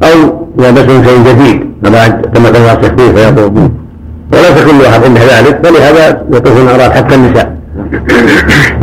أو 0.03 0.47
يلبسون 0.59 1.05
شيء 1.05 1.19
جديد. 1.29 1.71
بعد 1.83 2.27
كما 2.35 2.51
كان 2.51 2.63
الصحيح 2.63 2.95
فيطلبون 3.15 3.71
وليس 4.33 4.65
كل 4.71 4.81
واحد 4.85 5.05
عنده 5.05 5.21
ذلك 5.21 5.67
فلهذا 5.67 6.23
يطوفون 6.33 6.69
الأراض 6.69 6.91
حتى 6.91 7.15
النساء. 7.15 7.57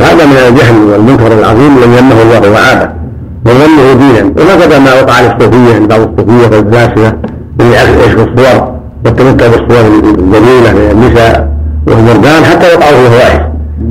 هذا 0.00 0.26
من 0.26 0.36
الجهل 0.48 0.76
والمنكر 0.92 1.38
العظيم 1.38 1.78
الذي 1.78 1.98
يمه 1.98 2.22
الله 2.22 2.50
وعابه 2.50 2.90
وظنه 3.46 3.92
دينا. 3.92 4.32
وهكذا 4.36 4.78
ما 4.78 4.94
وقع 5.02 5.20
للصوفيه 5.20 5.74
عند 5.74 5.88
بعض 5.88 6.00
الصوفية 6.00 6.56
والفاسده 6.56 7.16
من 7.60 7.66
يعشق 7.66 8.20
الصور 8.20 8.74
والتمتع 9.04 9.46
بالصور 9.46 9.86
الجميله 10.04 10.72
من 10.72 10.90
النساء 10.90 11.48
والمردان 11.86 12.44
حتى 12.44 12.66
وقعوا 12.66 12.92
في 12.92 13.06
الفواحش 13.06 13.40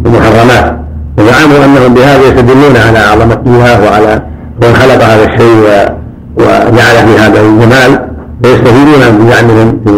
المحرمات. 0.05 0.77
وزعموا 1.17 1.65
أنهم 1.65 1.93
بهذا 1.93 2.21
يستدلون 2.27 2.77
على 2.87 2.99
عظمه 2.99 3.41
الله 3.45 3.83
وعلى 3.83 4.21
من 4.61 4.73
خلق 4.73 5.03
هذا 5.03 5.23
الشيء 5.25 5.57
وجعل 6.37 6.95
في 7.07 7.19
هذا 7.19 7.41
الجمال 7.41 7.91
فيستفيدون 8.43 9.01
بزعمهم 9.17 9.79
في 9.85 9.91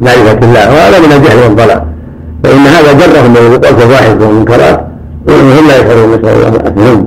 معرفة 0.00 0.38
الله. 0.42 0.64
وهذا 0.74 0.98
من 0.98 1.12
الجهل 1.12 1.38
والضلال. 1.42 1.82
فإن 2.44 2.58
هذا 2.58 2.92
جرهم 2.92 3.30
من 3.30 3.36
الوقوع 3.36 3.70
في 3.72 3.84
الفواحش 3.84 4.08
والمنكرات 4.08 4.80
وهم 5.28 5.68
لا 5.68 5.76
يشعرون 5.76 6.14
نسال 6.14 6.28
الله 6.28 6.48
العافيه 6.48 7.06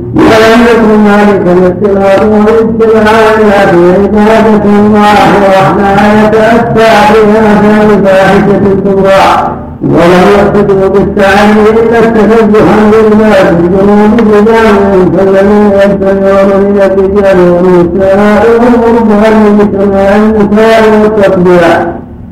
ولم 0.15 0.61
يكن 0.71 1.05
ذلك 1.07 1.41
الاختلاط 1.47 2.21
والاجتماع 2.23 3.13
في 3.37 3.93
عبادة 4.01 4.63
الله 4.63 5.17
وحدها 5.43 6.27
يتأتى 6.27 6.91
بها 7.13 7.83
الفاحشة 7.83 8.61
الكبرى 8.71 9.51
ولم 9.81 10.25
يقصدوا 10.37 10.87
بالسعي 10.89 11.51
إلا 11.69 11.99
التنزها 11.99 12.75
لله 12.93 13.51
بجنود 13.51 14.21
رجال 14.33 14.75
فالذين 15.17 15.71
يتبعون 15.71 16.61
من 16.63 16.81
الرجال 16.81 17.39
والنساء 17.39 18.45
هم 18.59 18.73
ربهم 18.97 19.57
بسماع 19.57 20.15
النساء 20.15 21.01
والتقبيع 21.03 21.85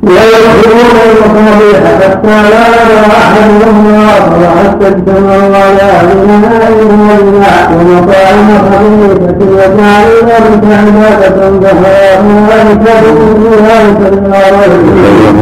ويدخلون 0.03 0.95
المصابيح 1.05 1.79
حتى 2.01 2.27
لا 2.49 2.65
يرى 2.67 3.07
احد 3.21 3.49
لهم 3.62 4.05
اخر 4.09 4.39
حتى 4.59 4.88
اجتمعوا 4.88 5.55
على 5.57 5.89
بناء 6.13 6.71
وبناء 6.81 7.71
ومطاعم 7.75 8.47
خبيثه 8.71 9.39
وجعلوا 9.51 10.21
ذلك 10.21 10.63
عباده 10.63 11.59
فهؤلاء 11.59 12.77
كفروا 12.85 13.33
في 13.35 13.49
ذلك 13.67 14.13
النار 14.13 14.53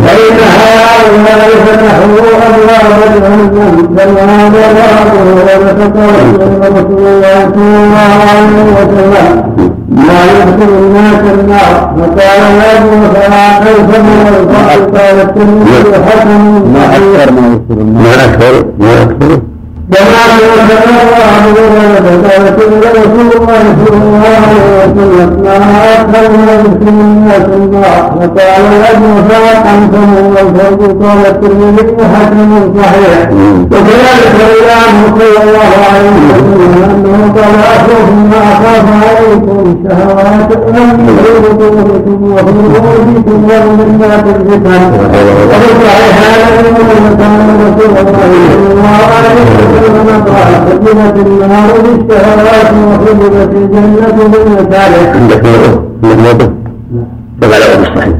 فان 0.05 0.37
هؤلاء 0.57 1.49
فتحوا 1.65 2.17
ابواب 2.47 3.21
جهنم 3.21 3.87
بل 3.89 4.09
هذا 4.19 4.61
الله 4.71 5.07
ولفت 5.35 5.97
رسول 6.63 7.07
الله 7.07 7.51
صلى 7.55 7.77
الله 7.83 8.13
عليه 8.29 8.57
وسلم 8.77 9.76
ما 9.89 10.19
يدخل 10.37 10.69
الناس 10.83 11.21
النار. 11.39 11.73
فقال 11.97 12.41
ابن 12.77 13.01
فلا 13.13 13.59
كيف 13.59 13.89
من 14.07 14.27
الفقر 14.27 14.79
قال 14.97 15.17
الترمذي 15.21 16.03
حسن. 16.05 16.29
ما 16.73 16.83
أكثر 16.95 17.31
ما 17.31 17.41
ما 18.03 18.13
أكثر 18.25 18.53
ما 18.79 18.89
وسلم 18.97 19.41
ما 19.89 20.01
أكثر. 20.03 20.16
قال 20.37 20.47
صحيح 32.81 33.29
وكذلك 33.71 34.33
روي 34.39 34.61
صلى 35.19 35.39
الله 35.43 35.71
عليه 35.93 36.17
وسلم 36.29 36.73
انه 36.91 37.33
قال 37.35 37.55
اخوف 37.75 38.09
ما 38.31 38.39
اخاف 38.53 38.85
عليكم 39.03 39.65
شهوات 39.89 40.51
الامن 40.51 41.07
في 41.23 41.31
بطونكم 41.39 42.31
وخروجكم 42.31 43.37
ومن 43.43 43.79
الناس 43.87 44.23
الفتن 44.35 44.81
وفي 45.49 45.69
الصحيحين 45.71 46.41
ان 46.57 47.17
كان 47.19 47.37
رسول 47.67 47.97
الله 47.97 48.31
صلى 48.53 48.71
الله 48.73 48.99
عليه 49.17 49.49
وسلم 49.73 50.26
قال 50.27 50.55
حجبت 50.55 51.17
النار 51.17 51.71
بالشهوات 51.83 52.69
وحجبت 52.87 53.51
الجنة 53.55 54.27
بالمكاره. 54.31 55.01
عندك 55.15 55.45
موضوع 55.45 56.51
تبع 57.41 57.57
له 57.57 57.81
الصحيح 57.81 58.17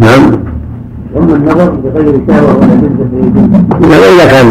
نعم 0.00 0.22
واما 1.14 1.34
النظر 1.34 1.70
بغير 1.70 2.20
شهوه 2.28 2.56
ولا 2.56 2.74
جزء 2.74 3.94
هذا 3.94 4.06
اذا 4.14 4.26
كان 4.32 4.48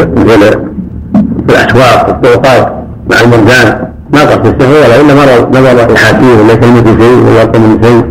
في 1.48 1.54
الاسواق 1.54 2.08
والطرقات 2.08 2.72
مع 3.10 3.20
المرجان 3.20 3.86
ما 4.12 4.20
قصد 4.20 4.46
الشهوه 4.46 4.86
ولا 4.86 5.00
الا 5.00 5.14
مرض 5.14 5.56
نظر 5.56 5.90
الحاكيم 5.90 6.40
وليس 6.40 6.62
يلمس 6.62 7.02
شيء 7.02 7.26
ولا 7.26 7.42
يطمن 7.42 7.82
شيء 7.82 8.04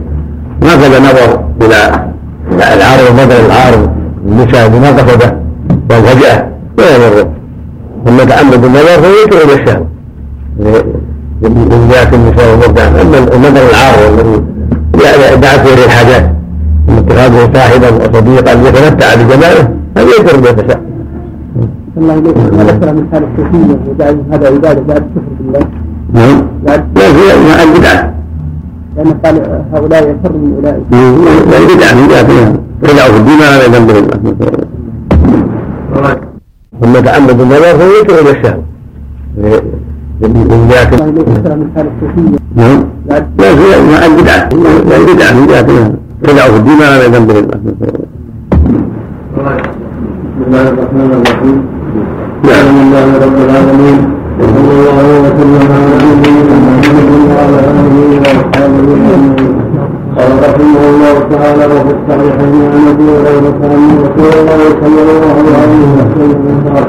وهكذا 0.62 1.00
نظر 1.00 1.44
إلى 1.62 2.08
العارض 2.64 3.04
وبدل 3.12 3.46
العارض 3.46 3.90
النساء 4.28 4.68
بما 4.70 4.90
قصده 4.90 5.38
والفجأة 5.90 6.48
لا 6.78 6.96
يضره 6.96 7.30
ثم 8.06 8.18
تعمد 8.18 8.66
النظر 8.66 9.02
فهو 9.02 9.14
يكره 9.26 9.54
الشهوة 9.62 9.88
من 11.42 11.90
جهة 11.92 12.16
النساء 12.16 12.52
والمرضعة 12.52 12.88
أما 13.02 13.18
النظر 13.18 13.70
العارض 13.70 14.44
الذي 14.96 15.42
دعت 15.42 15.68
إليه 15.68 15.86
الحاجات 15.86 16.32
من 16.88 16.98
اتخاذه 16.98 17.50
صاحبا 17.54 17.90
وصديقا 17.90 18.52
يتمتع 18.52 19.16
بجماله 19.16 19.70
هذا 19.98 20.08
يكره 20.20 20.38
ما 20.38 20.50
يتشاء. 20.50 20.82
الله 21.98 22.14
إليك 22.14 22.38
ما 22.38 22.64
ذكر 22.64 22.94
من 22.94 23.08
حال 23.12 23.24
الصوفية 23.24 23.78
وجعل 23.88 24.24
هذا 24.32 24.48
عبادة 24.48 24.82
بعد 24.82 25.02
كفر 25.02 25.22
بالله. 25.40 25.68
نعم. 26.14 26.48
لا 26.66 26.84
هي 26.98 27.64
البدعة 27.64 28.17
لأن 28.98 29.14
قال 29.26 29.36
هؤلاء 29.74 30.04
يفر 30.04 30.34
من 30.38 30.54
أولئك 30.58 30.84
لا 31.52 31.76
بدعة 31.76 31.94
من 31.96 32.08
جهة 32.08 32.54
رجعوا 32.84 33.12
في 33.12 33.18
الدين 33.18 33.42
على 33.42 33.66
ذنب 33.74 33.92
ثم 36.82 36.94
تعمد 36.94 37.42
النظر 37.42 37.62
فهو 37.78 37.92
يكره 38.02 38.22
الصوفية 41.78 42.38
نعم 42.56 42.84
لا 43.40 43.50
هي 43.60 44.06
البدعة 44.08 44.50
لا 44.90 45.14
بدعة 45.14 45.32
من 45.34 45.48
جهة 45.48 45.94
رجعوا 46.30 46.52
في 46.52 46.58
الدين 46.58 46.82
على 46.82 47.06
ذنب 47.06 47.32
بسم 50.38 50.44
الله 50.48 50.70
الرحمن 50.70 51.12
الرحيم 51.12 51.58
الحمد 52.46 52.78
لله 52.78 53.18
رب 53.26 53.38
العالمين 53.50 54.27
وصلى 54.40 54.72
الله 54.72 55.08
وسلم 55.26 55.64
على 55.74 55.94
نبينا 56.10 56.56
محمد 56.68 57.10
وعلى 57.30 57.60
اله 57.70 57.96
واصحابه 58.24 58.78
اجمعين 58.84 59.36
قال 60.18 60.32
رحمه 60.46 60.82
الله 60.92 61.16
تعالى 61.34 61.66
وفي 61.74 61.92
الصحيحين 61.98 62.56
عن 62.74 62.84
ابي 62.92 63.08
هريره 63.18 63.58
ان 63.76 63.84
رسول 64.06 64.34
الله 64.40 64.62
صلى 64.82 65.00
الله 65.06 65.36
عليه 65.62 65.86
وسلم 66.00 66.58
قال 66.74 66.86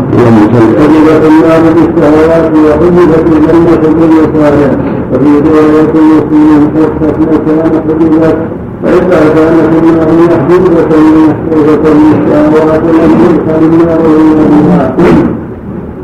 كذبت 0.79 1.25
النار 1.33 1.63
بالشهوات 1.77 2.53
وحجبت 2.67 3.27
الجنه 3.33 3.83
بالمصالح 3.99 4.71
وفي 5.13 5.31
روايه 5.47 5.95
مسلم 6.11 6.63
قصه 6.77 7.19
كان 7.47 7.73
حجبت 7.89 8.37
فإذا 8.83 9.21
كانت 9.35 9.73
النار 9.83 10.09
محجوبة 10.31 10.91
محفوظة 11.29 11.83
بالشهوات 11.83 12.83
لم 12.99 13.13
يدخل 13.25 13.61
النار 13.63 14.01
إلا 14.07 14.45
بها 14.53 15.38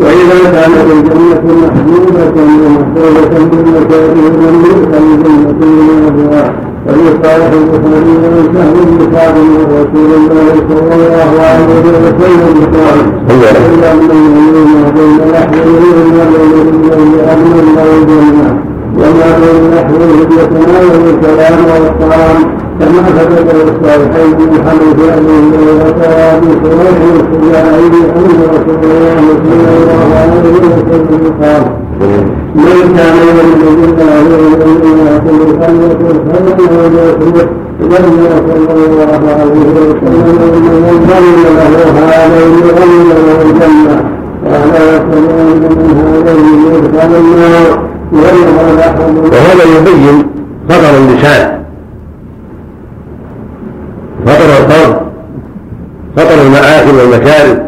وإذا 0.01 0.39
كانت 0.53 0.87
الجنة 0.93 1.43
محجوبة 1.63 2.35
ومحفوظة 2.37 3.45
بالمكاره 3.51 4.15
لم 4.15 4.65
يدخل 4.65 5.05
الجنة 5.15 5.59
إلا 5.63 6.09
بها 6.17 6.53
وفي 6.87 7.07
صالح 7.23 7.51
البخاري 7.53 8.13
عن 8.25 8.49
سهل 8.55 8.75
بن 8.85 9.13
سعد 9.15 9.35
رسول 9.73 10.11
الله 10.17 10.53
صلى 10.69 10.95
الله 11.07 11.41
عليه 11.41 11.83
وسلم 11.95 12.65
قال 12.75 13.57
إلا 13.75 13.95
من 13.95 14.11
يمين 14.11 14.85
بين 14.95 15.19
لحظه 15.33 15.67
وما 15.97 16.25
بين 16.31 16.69
الليل 16.69 17.21
أمن 17.33 17.55
الله 17.65 17.89
الجنة 18.03 18.49
وما 18.99 19.29
بين 19.41 19.71
لحظه 19.75 20.11
يتناول 20.43 21.15
الكلام 21.15 21.59
والطعام 21.65 22.64
كما 22.81 23.01
ثبت 23.17 23.51
الصالحين 23.55 24.31
من 24.39 24.61
ابي 24.71 25.05
هريره 25.15 25.65
وابي 26.15 26.51
شريح 26.63 26.99
الخزاعي 27.15 27.87
ان 27.87 27.97
رسول 28.05 28.71
الله 29.53 29.77
صلى 29.87 30.03
الله 30.05 30.27
عليه 30.35 30.55
وسلم 30.65 31.25
قال 31.43 31.63
من 32.55 32.79
كان 32.97 33.17
بالله 33.37 33.81
واليوم 34.35 34.71
الآخر 35.05 35.41
فليكن 35.61 36.65
خيرا 36.69 37.07
وليكن 37.11 37.47
لم 37.81 38.07
صلى 38.47 38.65
الله 38.65 39.37
عليه 39.41 39.61
وسلم 39.65 40.29
انه 40.57 40.87
ضمن 41.05 41.35
له 41.45 41.57
هذين 41.99 42.65
ضمن 42.79 43.01
له 43.09 43.39
الجنه 43.43 43.97
ولا 44.45 44.83
يستطيع 44.95 45.37
من 45.55 45.97
هذين 46.27 46.59
يدخل 46.75 47.13
النار 47.17 47.71
وهذا 49.33 49.65
يبين 49.77 50.17
خطر 50.69 50.95
اللسان. 50.99 51.64
خطر 54.27 54.45
القرض 54.61 54.97
خطر 56.17 56.43
المآكل 56.43 56.97
والمشارب 56.97 57.59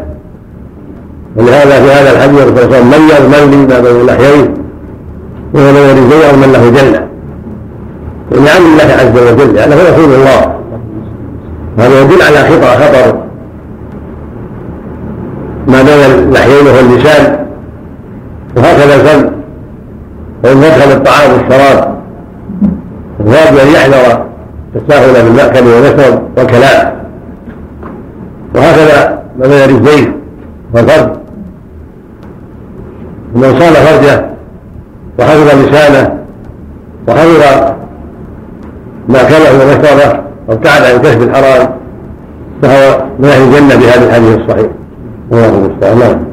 ولهذا 1.35 1.81
في 1.81 1.91
هذا 1.91 2.11
الحديث 2.11 2.39
صلى 2.39 2.49
الله 2.49 2.61
عليه 2.61 2.77
وسلم 2.77 2.87
من 2.87 3.09
يضمن 3.09 3.51
لي 3.51 3.57
ما 3.57 3.79
بين 3.79 4.01
اللحيين 4.01 4.53
وهو 5.53 5.71
من 5.71 5.77
يريد 5.77 6.35
من 6.35 6.51
له 6.53 6.69
جنة 6.69 7.07
ونعم 8.31 8.65
الله 8.65 8.93
عز 8.93 9.33
وجل 9.33 9.55
لأنه 9.55 9.75
رسول 9.75 10.13
الله. 10.13 10.57
هذا 11.77 12.01
يدل 12.01 12.21
على 12.21 12.37
خطر 12.37 12.67
خطر. 12.67 13.17
ما 15.67 15.81
بين 15.81 16.11
اللحيين 16.11 16.67
وهو 16.67 16.79
اللسان 16.79 17.45
وهكذا 18.57 18.95
الفم 18.95 19.29
وإن 20.43 20.61
دخل 20.61 20.91
الطعام 20.91 21.31
والشراب 21.33 21.97
الواجب 23.19 23.57
أن 23.57 23.67
يحذر. 23.67 24.26
التساهل 24.77 25.23
بالمأكل 25.23 25.67
والمشرب 25.67 26.21
والكلام 26.37 26.93
وهكذا 28.55 29.23
ما 29.39 29.47
بين 29.47 29.57
الرجلين 29.57 30.13
والفرد 30.73 31.17
من 33.35 33.59
صان 33.59 33.73
فرجه 33.73 34.25
وحفظ 35.19 35.65
لسانه 35.65 36.17
وحفظ 37.07 37.73
مأكله 39.09 39.53
ومشربه 39.53 40.19
وابتعد 40.47 40.81
عن 40.81 41.01
كسب 41.01 41.21
الحرام 41.21 41.69
فهو 42.61 43.03
من 43.19 43.25
أهل 43.25 43.41
الجنة 43.41 43.75
بهذا 43.75 44.05
الحديث 44.05 44.37
الصحيح. 44.37 44.71
الله 45.31 45.49
المستعان. 45.49 46.26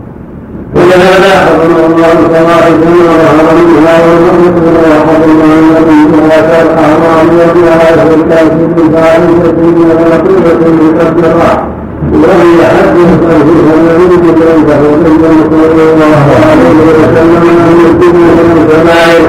نعم 0.74 0.84
ولهذا 0.86 1.32
حرم 1.46 1.76
الله 1.90 2.16
فواحد 2.34 2.72
وظهر 2.82 3.56
منها 3.68 3.94
والمؤمن 4.06 4.54
وحد 4.90 5.22
الله 5.24 5.54
الذي 5.74 6.00
ولا 6.12 6.62
الاعمال 6.62 7.26
وبها 7.38 8.06
في 8.08 8.14
الكافر 8.14 8.68
فاحشه 8.92 9.44
ومقوله 9.54 10.74
مكبره 10.94 11.68
وهي 12.12 12.58
حد 12.74 12.96
التوحيد 12.96 13.66
الذي 13.80 14.16
كيفه 14.22 14.82
بين 15.04 15.40
صلى 15.50 15.82
الله 15.92 16.24
عليه 16.48 16.78
وسلم 16.98 17.44
ان 17.68 17.76
يكون 17.86 18.16
من 18.20 18.48
الكبائر 18.56 19.24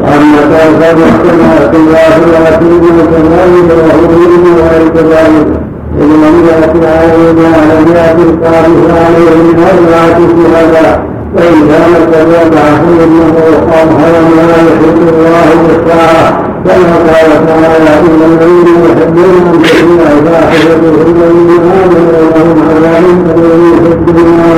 واما 0.00 0.40
كافر 0.50 0.96
محكمات 0.98 1.74
الواحدات 1.74 2.62
من 2.62 2.80
كذلك 3.10 3.70
وهو 3.78 4.12
من 4.44 4.56
غير 4.70 4.88
كذلك 4.88 5.69
إن 5.98 6.08
لم 6.22 6.46
يأت 6.48 6.76
علينا 6.84 7.48
لم 7.72 7.94
يأت 7.96 8.18
القادس 8.18 8.90
عليه 9.02 9.30
من 9.42 9.64
أربعة 9.72 10.18
شهداء 10.52 11.10
فإن 11.36 11.54
كان 11.68 11.92
كذلك 12.12 12.54
فإنه 12.54 13.34
أظهر 13.68 14.14
ما 14.36 14.42
يحب 14.68 15.08
الله 15.08 15.48
بالساعة 15.66 16.50
كما 16.64 16.96
قال 16.96 17.46
تعالى 17.46 17.92
إن 18.06 18.20
الذين 18.24 18.66
يحبون 18.84 19.34
أن 19.46 19.62
تكون 19.62 19.98
فاحشة 20.32 20.74
الذين 20.74 21.60
آمنوا 21.84 22.12
لهم 22.34 22.58
عذاب 22.70 23.04
أليم 23.38 23.84
في 23.84 23.92
الدنيا 23.92 24.50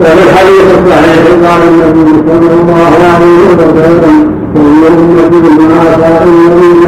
وفي 0.00 0.22
الحديث 0.22 0.66
الصحيح 0.78 1.24
قال 1.44 1.62
النبي 1.68 2.10
صلى 2.28 2.50
الله 2.62 2.92
عليه 3.14 3.38
وسلم 3.58 4.34
كل 4.54 4.86
أمة 4.86 5.68
مع 5.68 5.84
سائر 6.00 6.24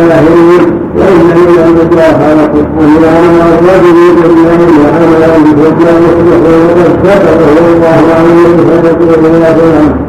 الله 0.00 0.85
وإن 0.96 1.24
من 1.24 1.58
المجاهرة 1.66 2.54
أن 2.80 2.90
يعلم 3.04 3.36
الرجل 3.52 3.98
بالله 4.22 4.60
وعملا 4.82 5.36
بهدى 5.44 5.90
يصلح 6.04 6.42
وقد 6.66 6.90
كتبه 7.02 7.66
الله 7.74 8.02
عليه 8.16 8.46
يا 9.44 9.52
فلان 9.54 10.06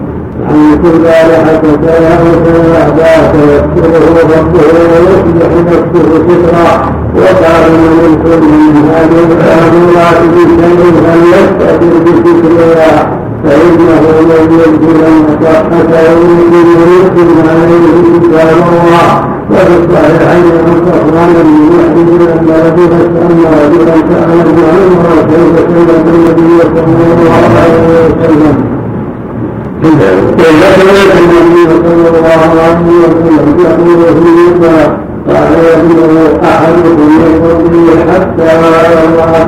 عن 0.50 0.78
كل 0.84 1.08
حتى 1.48 1.70
سيعباك 1.84 3.36
يكتبه 3.54 4.06
ربه 4.38 4.64
ويصلح 4.94 5.52
نفسه 5.68 6.10
سترا 6.28 6.70
وقال 7.16 7.72
من 7.72 8.14
كل 8.24 8.42
من 8.48 8.90
هذه 8.94 9.20
الآمورات 9.32 10.20
بشيء 10.34 10.94
فليستأثر 11.04 11.94
بسترها 12.06 13.18
فإنه 13.44 14.02
لن 14.22 14.52
يدخل 14.60 15.00
المصحة 15.08 16.00
يريد 16.02 16.54
يريد 16.54 17.48
عليه 17.48 18.20
كتاب 18.20 18.58
الله 18.58 19.37
وفي 19.52 19.74
الصحيحين 19.82 20.46
عن 20.66 20.76
صفوان 20.86 21.34
بن 21.34 21.50
يحيى 21.76 22.28
ان 22.34 22.50
ابي 22.68 22.84
ان 22.84 23.40
رجلا 23.64 23.96
سال 24.10 24.48
عمر 24.70 25.18
كيف 25.30 25.56
سيدنا 25.68 25.96
النبي 25.98 26.58
صلى 26.64 26.84
الله 26.84 27.32
عليه 27.62 27.86
وسلم 28.10 28.56
كيف 29.82 30.62
سمعت 30.78 31.12
النبي 31.22 31.64
صلى 31.70 32.10
الله 32.20 32.40
عليه 32.44 32.82
وسلم 32.92 33.46
يقول 33.60 34.04
فيما 34.24 34.98
قال 35.28 35.54
يقول 35.64 36.18
احدكم 36.44 37.10
يصلي 37.18 37.88
حتى 38.12 38.44
يرى 38.44 38.82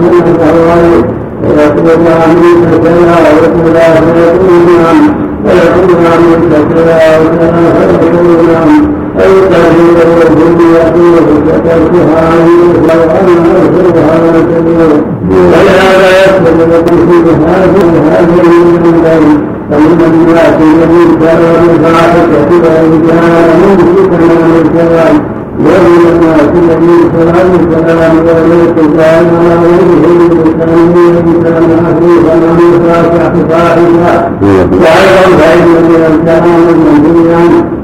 سنه 0.01 0.27
الغيب 0.49 1.05
فيقول 1.43 2.07
امين 2.25 2.59
كذا 2.83 3.15
ويقول 3.25 3.75
فيقول 4.15 4.65
نعم 4.81 4.99
فيقول 5.45 6.05
امين 6.15 6.39
كذا 6.69 6.99
وكذا 7.19 7.57
فيقول 7.99 8.47
نعم 8.53 8.98
تهديد 9.25 9.97
والجن 10.17 10.59
يأتيه 10.75 11.25
فتركها 11.45 12.17
عنه 12.29 12.73
لو 12.87 13.01
أن 13.03 13.27
أرسلها 13.55 14.31
لكبير 14.37 14.91
ولهذا 15.29 16.09
يكتب 16.25 16.59
لكم 16.71 16.97
في 16.97 17.31
هذه 17.45 17.87
هذه 18.11 18.49
من 18.83 19.01
ذلك 19.03 19.39
فمن 19.71 20.01
الناس 20.13 20.55
الذي 20.61 21.05
كان 21.21 21.41
بالفاحشة 21.67 22.49
فإن 22.63 23.01
كان 23.07 23.59
ممسكا 23.61 24.17
عن 24.43 24.51
الكلام 24.65 25.15
ومن 25.59 26.03
الناس 26.11 26.51
الذي 26.63 26.97
كان 27.13 27.49
الكلام 27.59 28.15
وليس 28.25 28.75
كان 28.97 29.29
وجهه 29.51 30.29
بلسانه 30.35 31.25
كان 31.43 31.85
حديثا 31.85 32.31
عن 32.31 32.59
الفاحشة 32.73 33.47
فاحشة 33.49 34.31
وأيضا 34.71 35.37
فإن 35.39 35.67
من 35.89 36.03
الكلام 36.11 36.63
المنهي 36.69 37.19
الخوف 37.19 37.78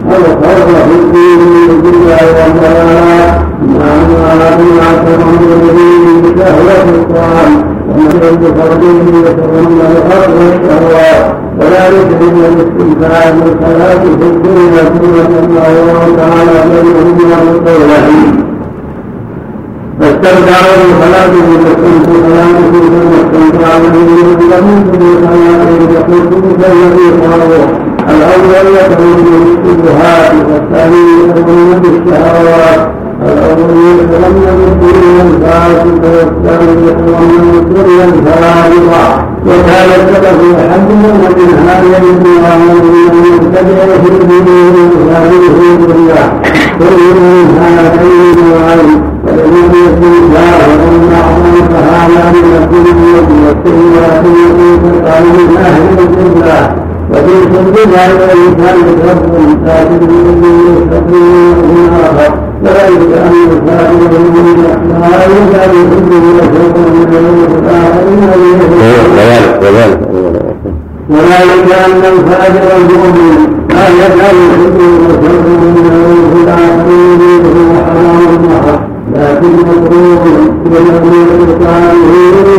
في 0.88 0.96
الدين 1.02 1.40
من 1.40 1.70
الدنيا 1.70 2.18
مع 3.62 3.86
ما 4.10 4.82
اعتبر 4.86 5.30
الذين 5.42 6.22
بشهوة 6.22 6.90
الطعام 6.96 7.54
ومن 7.90 8.38
بفرجه 8.42 9.28
يتضمن 9.30 9.82
الأرض 9.92 10.34
والشهوات 10.40 11.36
وذلك 11.60 12.10
من 12.22 12.36
الاستمتاع 12.52 13.30
بالحياة 13.32 14.00
في 14.04 14.26
الدنيا 14.32 14.84
ثم 14.84 15.16
الله 15.82 16.16
تعالى 16.18 16.58
بينهما 16.70 17.38
بقوله 17.66 18.08
فاستمتعوا 20.00 20.76
بصلاته 20.86 21.48
فاستمتع 21.64 22.16
صلاته 22.26 22.72
ثم 22.72 23.12
استمتع 23.22 23.78
به 23.78 24.10
لم 24.52 24.68
بصلاته 24.92 25.80
فقلت 25.94 26.46
كالذي 28.08 28.24
قالوا 28.24 28.46
الأول 28.46 28.76
يخرج 28.76 29.20
من 29.26 29.58
الشبهات 29.66 30.34
والثاني 30.52 31.04
يخرج 31.24 31.82
بالشهوات 31.82 32.92
الأول 33.22 33.70
يتغنى 34.00 34.52
بالدنيا 34.60 35.22
الفاسد 35.28 36.06
والثاني 36.06 36.88
يتغنى 36.88 37.38
بالدنيا 37.52 38.06
الفارغه 38.06 39.26
وكان 39.48 39.90
السلف 40.00 40.40
يحدثون 40.52 41.20
من 41.38 41.58
هذا 41.68 41.98
الدنيا 41.98 42.56
من 42.58 43.16
يبتدع 43.34 43.86
في 44.04 44.10
الدين 44.12 44.48
هذه 45.14 45.42
الدنيا 45.50 46.42
كل 46.80 47.00
من 47.20 47.60
هذين 47.62 48.38
النوعين 48.38 49.02
فلم 49.28 49.56
يكن 49.56 50.34
شاهدا 50.34 50.92
معظم 51.12 51.56
فهذا 51.74 52.32
من 52.32 52.64
الدنيا 52.64 53.22
والسيئات 53.46 54.26
التي 54.26 54.78
تقع 54.84 55.20
من 55.20 55.58
أهل 55.58 56.00
الجنه 56.00 56.85
وفي 57.12 57.46
كل 57.52 57.92
ذلك 57.92 58.34
الانسان 58.34 58.76
يتوب 58.80 59.68
ساكن 59.68 60.06
من 60.06 60.56
يستقيم 60.70 61.90
اخر 62.04 62.34
وذلك 62.64 63.12
ان 63.18 63.34
الفاعل 63.52 63.96
من 63.96 64.48
لا 65.02 65.26
يزال 65.26 65.72
يحبه 65.76 66.24
وشوقه 66.38 66.90
من 66.94 67.14
الاخرين 67.66 68.22
وذلك 69.62 70.00
وذلك 71.10 71.68
ان 71.86 72.02
الفاجر 72.14 72.78
المؤمن 72.78 73.48
لا 73.70 73.88
يزال 73.88 74.36
يحبه 74.52 74.92
وشوقه 75.06 75.50
من 75.76 75.92
الاخرين 76.44 77.22
وحرام 77.72 78.46
محر 78.46 78.80
لكن 79.16 79.52
مكروه 79.58 80.24
ولم 80.66 81.12
يكن 81.14 81.60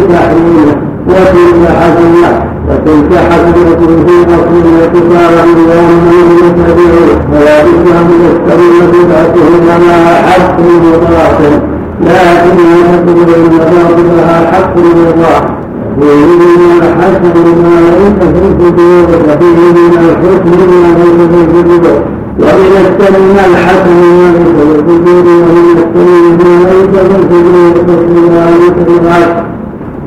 تحريمه 0.08 0.76
وتلك 1.08 1.68
حسنه 1.80 2.45
وتلك 2.86 3.18
حسنة 3.30 3.76
في 4.06 4.24
أصل 4.34 4.64
اعتبارا 4.80 5.44
بأنه 5.56 6.12
يتبعه 6.44 6.96
فلا 7.32 7.62
بد 7.64 7.86
أن 7.88 8.08
يستمر 8.24 8.86
بدعته 8.92 9.48
لها 9.66 10.22
حق 10.22 10.56
وباطل 10.60 11.60
لكن 12.00 12.58
يعتبر 12.80 13.36
أن 13.36 13.48
باطلها 13.48 14.52
حق 14.52 14.74
وباطل 14.76 15.56
فيه 16.00 16.26
من 16.26 16.82
الحسن 16.82 17.34
ما 17.62 17.80
ليس 17.96 18.18
في 18.32 18.46
الصدور 18.48 19.08
وفيه 19.28 19.72
من 19.72 19.92
الحسن 19.98 20.58
ما 20.70 20.88
ليس 20.98 21.20
في 21.30 21.60
الصدور 21.60 22.02
ومن 22.40 22.74
السلم 22.86 23.36
الحسن 23.50 23.96
ما 23.96 24.32
ليس 24.32 24.56
في 24.56 24.72
الصدور 24.78 25.26
ومن 25.26 25.76
السلم 25.76 26.38
ما 26.38 26.70
ليس 26.70 26.94
في 27.00 27.16
الصدور 27.16 27.74
فالصدور 27.86 29.00
العكس 29.02 29.45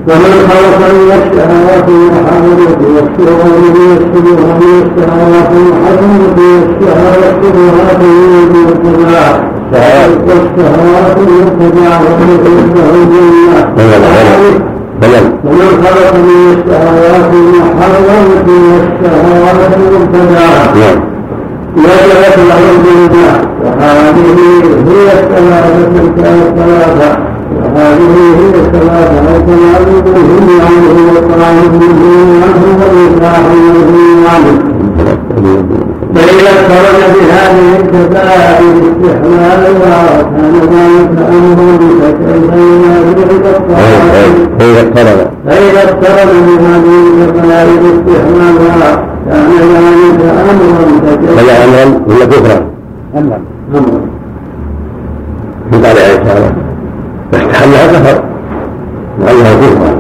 ومن 0.10 0.34
خلق 0.50 0.78
من 0.94 1.12
الشهوات 1.22 1.90
والشهوات 1.90 3.76
يسكنها 3.94 4.58
من 4.60 4.74
الشهوات 4.86 5.52
المحرمة 5.62 6.38
والشهوات 6.40 7.42
الشهوات 7.46 8.02
المبتدعة 8.02 9.30
والشهوات 10.28 11.18
المبتدعة 11.28 12.00
ومن 12.06 12.30
ومن 15.46 15.70
خلق 15.84 16.14
من 16.16 16.58
الشهوات 16.58 17.32
المحرمة 17.34 18.48
والشهوات 18.74 19.78
المبتدعة 19.78 20.74
وجبت 21.78 22.38
له 22.50 22.62
الجنة 22.76 23.50
وهذه 23.64 24.28
هي 24.88 25.08
الثلاثة 25.20 26.02
الثلاثة 26.04 27.29
وهذه 27.64 28.14
هي 28.40 28.50
الثلاثة 28.62 29.22
وتناولهم 29.36 30.48
عنه 30.66 30.96
والطعام 31.16 31.58
منه 31.80 32.02
عنه 32.44 32.66
والإصلاح 32.80 33.40
منه 33.40 34.30
عنه 34.30 34.54
فإذا 36.16 36.50
اقترن 36.50 37.02
بهذه 37.14 37.80
الكفاءة 37.80 38.60
باستحلالها 38.74 40.22
كان 40.22 40.54
ذلك 40.56 41.16
أمرا 41.30 41.78
فكيف 43.06 43.46
الطاعات 43.56 44.36
فإذا 44.60 44.80
اقترن 44.82 45.20
فإذا 45.46 45.82
اقترن 45.84 46.32
بهذه 46.48 46.96
الكفاءة 47.24 47.66
باستحلالها 47.82 49.04
كان 49.30 49.52
ذلك 49.76 50.22
أمرا 50.50 50.86
فكيف 51.06 51.40
هذا 51.40 51.54
أمرا 51.66 52.02
ولا 52.08 52.26
كفرا؟ 52.26 52.58
أمرا 53.18 53.40
أمرا 53.76 54.02
عليه 55.88 56.22
السلام 56.22 56.69
فاستحلها 57.32 57.88
كفر 57.88 58.24
وأنها 59.20 59.54
كفرا 59.62 59.92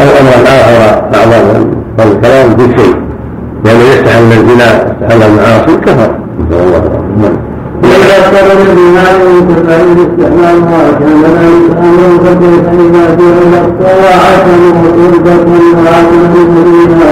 أو 0.00 0.06
أمرا 0.20 0.38
آخر 0.48 1.64
بعض 1.98 2.06
الكلام 2.06 2.56
في 2.56 2.78
شيء. 2.78 2.94
لأنه 3.64 3.82
يستحل 3.82 4.32
الزنا 4.32 4.68
يستحل 5.02 5.22
المعاصي 5.22 5.76
كفر. 5.76 6.10
نسأل 6.40 6.60
الله 6.60 6.78
العافية. 6.78 7.53
وإذا 7.82 8.14
اقترن 8.18 8.64
بالمال 8.76 9.20
فإن 9.66 9.96
استحلالها 10.06 10.90
كان 11.00 11.22
ذلك 11.22 11.66
أمر 11.78 12.18
فكيف 12.24 12.64
إذا 12.80 13.04
جعل 13.18 13.52
الطاعة 13.64 14.46
وقربة 14.84 15.46
وعمل 15.84 16.22
سبيلا 16.34 17.10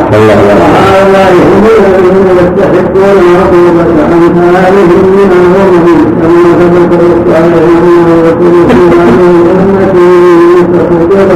وهؤلاء 0.60 1.32
هم 1.32 1.64
الذين 1.78 2.26
يستحقون 2.40 3.18
العقوبة 3.22 3.90
أمثالهم 4.12 5.04
من 5.16 5.30
الغرب 5.40 5.86
كما 6.20 6.44
ثبت 6.58 7.00
الصالحون 7.10 8.06
وكل 8.24 8.56
في 8.68 8.98
هذه 8.98 9.30
الأمة 9.42 9.94
مستقبلة 10.56 11.32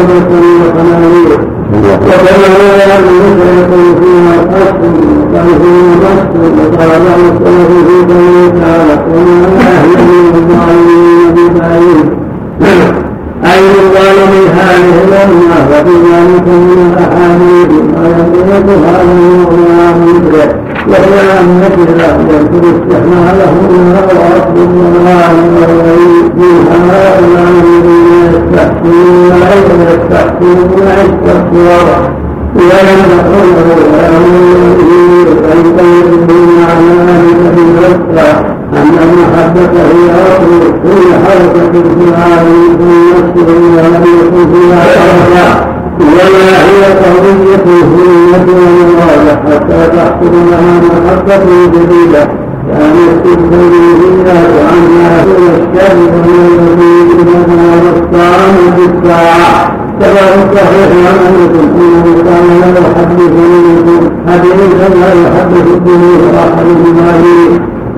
وقنانير 0.63 1.56
وكما 1.73 2.77
لا 2.79 2.99
يكون 3.59 3.95
فيها 4.01 4.35
وقال 4.43 4.81
فيها 5.63 5.95
قصد 6.03 6.59
وقال 6.59 6.91
السلف 7.17 7.71
في 7.87 8.13
قوله 8.13 8.53
تعالى 8.61 8.95
وما 9.11 9.59
اهله 9.59 10.11
الظالمين 10.35 11.35
ببعيد 11.35 12.09
أي 13.45 13.61
الظالم 13.83 14.33
هذه 14.59 14.95
الأمة 15.05 15.57
وفي 15.71 15.95
ذلك 16.09 16.47
من 16.47 16.79
الأحاديث 16.93 17.71
ما 17.95 18.09
يدرك 18.09 18.49
هذا 18.49 18.75
المعنى 18.75 20.13
مثله 20.13 20.49
وهي 20.89 21.41
أن 21.41 21.61
مثله 21.61 22.17
يذكر 22.31 22.65
استحماله 22.77 23.53
منها 23.71 24.03
وأصل 24.03 24.57
الله 24.57 25.33
والغيب 25.57 26.37
من 26.37 26.55
هؤلاء 26.71 27.76
الذين 28.57 28.73
يستحسنون 28.93 29.33
غير 29.33 29.69
يستحسنون 29.89 30.89
التقوى 31.05 31.79
تقله 32.57 33.09
ويأمر 33.93 34.77
به 34.79 34.93
فيقيم 35.77 36.65
على 36.69 36.91
ذلك 37.07 37.41
بنفسه 37.57 38.39
أن 38.77 38.95
المحبة 39.03 39.81
هي 39.93 40.11
أصل 40.29 40.61
كل 40.83 41.07
حركة 41.25 41.73
في 41.73 42.09
العالم 42.09 42.77
من 42.81 43.03
نفسه 43.11 43.49
ولم 43.77 44.05
يكن 44.21 44.53
فيها 44.53 44.81
حركة 44.81 45.67
ولا 46.01 46.49
هي 46.67 46.85
قضية 46.93 47.67
هوية 47.67 48.47
ومرادة 48.49 49.37
حتى 49.47 49.97
تحصل 49.97 50.35
لها 50.51 50.81
محبة 50.81 51.45
جديدة 51.67 52.46
كما 60.01 60.23
في 60.27 60.43
الصحيح 60.45 60.91
عن 61.07 61.19
انس 61.27 61.55
انه 61.81 62.05
كان 62.25 62.47
لا 62.61 62.69
يحدث 62.79 63.33
منكم 63.33 64.03
حديثا 64.29 64.89
لا 65.01 65.11
يحدث 65.23 65.69
به 65.87 66.03
احد 66.39 66.67
بما 66.85 67.11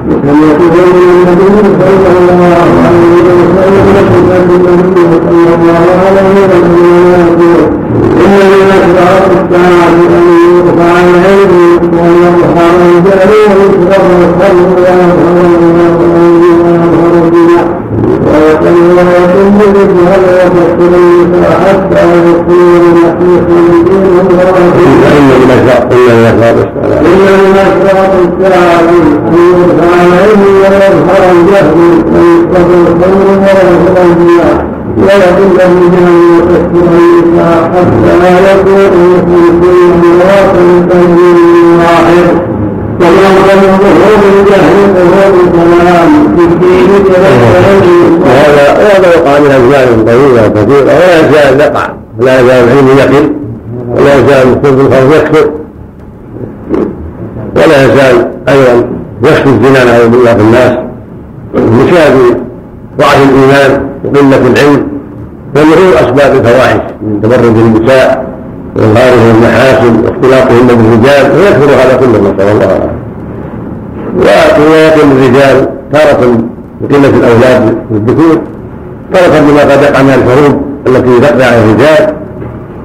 وسمعته 0.09 0.65
من 0.65 1.29
النبي 1.29 1.69
صلى 1.81 2.11
الله 2.21 2.69
عليه 2.85 3.15
وسلم 3.29 3.87
يقول 3.97 4.67
النبي 4.75 5.05
صلى 5.27 5.51
الله 5.55 5.87
عليه 6.07 6.37
وسلم 6.51 7.88
إن 8.25 8.33
من 8.51 8.69
أسرار 8.79 9.25
الساعة 9.39 9.89
أن 9.89 10.27
يرفع 10.55 10.93
العلم 11.09 11.55
ويظهر 11.93 12.75
الجهل 12.89 13.33
ويكبر 13.59 14.03
الخلق 14.21 14.79
ويظهر 14.79 15.93
الدين 17.25 17.67
ويقل 18.27 18.77
ويقل 18.97 19.49
بالجهل 19.73 20.23
ويفكر 20.35 20.93
النساء 20.97 21.53
حتى 21.65 22.03
يكون 22.31 22.71
المسيح 22.81 23.43
من 23.49 23.85
دين 23.85 24.05
الله 25.59 25.79
إن 25.93 26.07
يرفع 26.09 26.49
الدين 31.33 31.59
وتكثر 35.03 35.67
النساء 37.25 37.71
حتى 37.75 38.13
لا 38.23 38.53
يكون 38.53 38.93
مثل 39.03 39.61
كل 39.61 40.09
مواطن 40.09 40.89
تنزيل 40.89 41.39
واحد 41.79 42.27
ومن 43.01 43.33
ظهور 43.49 44.21
الجهل 44.41 44.77
ظهور 44.95 45.33
الكلام 45.45 46.37
في 46.37 46.45
الدين 46.45 46.91
وهذا 48.23 48.79
وهذا 48.79 49.09
وقع 49.17 49.39
من 49.39 49.51
اجزاء 49.51 49.87
طويله 50.07 50.49
كثيره 50.49 50.83
ولا 50.83 51.21
يزال 51.21 51.61
يقع 51.61 51.87
ولا 52.21 52.41
يزال 52.41 52.65
العلم 52.69 52.89
يقل 52.99 53.33
ولا 53.97 54.15
يزال 54.15 54.49
الكفر 54.53 54.81
الخوف 54.81 55.17
يكثر 55.17 55.51
ولا 57.57 57.85
يزال 57.85 58.29
أيضا 58.49 58.85
يخفي 59.23 59.49
الزنا 59.49 59.85
نعوذ 59.85 60.09
بالله 60.09 60.35
في 60.35 60.41
الناس 60.41 60.73
بسبب 61.55 62.37
ضعف 62.99 63.23
الايمان 63.29 63.88
وقلة 64.05 64.37
العلم 64.37 64.89
وظهور 65.57 65.95
أسباب 65.95 66.37
الفواحش 66.37 66.81
من 67.03 67.21
تبرج 67.23 67.57
النساء 67.57 68.27
واظهارهم 68.77 69.37
المحاسن 69.37 70.05
واختلاطهم 70.05 70.67
بالرجال 70.67 71.33
ويكثر 71.37 71.71
هذا 71.75 71.97
كله 72.01 72.19
نسال 72.19 72.49
الله. 72.49 72.91
العافيه 74.23 74.63
ويكون 74.71 75.13
الرجال 75.13 75.69
تارة 75.93 76.39
بقلة 76.81 77.09
الأولاد 77.09 77.79
والذكور 77.91 78.39
تارة 79.13 79.41
بما 79.41 79.61
قد 79.61 79.83
يقع 79.83 80.03
من 80.03 80.11
الحروب 80.11 80.63
التي 80.87 81.21
تقضي 81.21 81.45
على 81.45 81.59
الرجال 81.59 82.15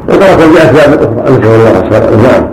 وتارة 0.10 0.52
بأسباب 0.54 0.94
أخرى 1.20 1.88
نسأل 1.88 2.14
الله. 2.14 2.32
نعم. 2.32 2.53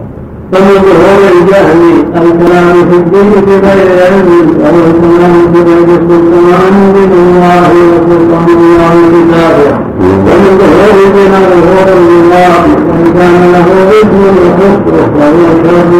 فمن 0.52 0.74
ظهور 0.86 1.20
الجهل 1.32 1.80
الكلام 2.16 2.90
في 2.90 2.96
الدين 2.96 3.30
بغير 3.46 3.88
علم 4.04 4.28
وهو 4.60 4.86
الكلام 4.90 5.52
بغير 5.52 5.86
سلطان 6.08 6.74
من 6.94 7.12
الله 7.22 7.70
وسلطان 7.90 8.48
الله 8.58 8.94
كتابه 9.14 9.78
ومن 10.00 10.58
ظهور 10.60 10.96
بنا 11.14 11.38
ظهور 11.50 11.88
لله 12.10 12.62
وان 12.88 13.04
كان 13.18 13.52
له 13.52 13.66
ذكر 13.90 14.24
وكفر 14.42 14.94
وهو 15.18 15.46
شر 15.64 15.90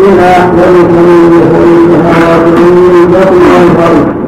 بنا 0.00 0.34
وليس 0.56 0.90
من 0.90 1.30
ظهور 1.32 1.66
الشهوات 1.76 2.46
من 2.58 2.94
البطن 2.94 3.42
والفرد 3.52 4.20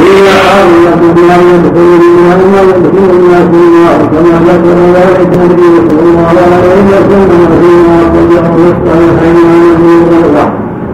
هي 0.00 0.28
عامة 0.28 1.12
بما 1.16 1.36
يدخل 1.50 2.00
الناس 2.00 2.40
يدخل 2.68 3.10
الناس 3.16 3.48
النار 3.54 3.98
كما 4.12 4.34
ذكر 4.46 4.78
ذلك 4.96 5.28
النبي 5.34 5.88
صلى 5.88 6.00
الله 6.10 6.26
عليه 6.26 6.84
وسلم 6.92 7.48
فيما 7.60 7.98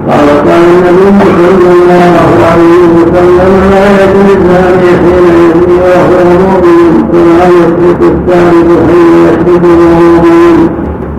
قال 0.08 0.26
كان 0.44 0.62
النبي 0.88 1.24
صلى 1.24 1.74
الله 1.82 2.28
عليه 2.52 2.82
وسلم 2.96 3.70
لا 3.70 3.84
يكن 4.02 4.26
الزاني 4.36 4.90
حين 5.02 5.24
يزني 5.42 5.76
وهو 5.84 6.24
مؤمن 6.42 7.04
ولا 7.12 7.46
يسرق 7.58 8.00
السارق 8.12 8.68
حين 8.88 9.12
وهو 9.28 9.64
مؤمن 9.64 10.68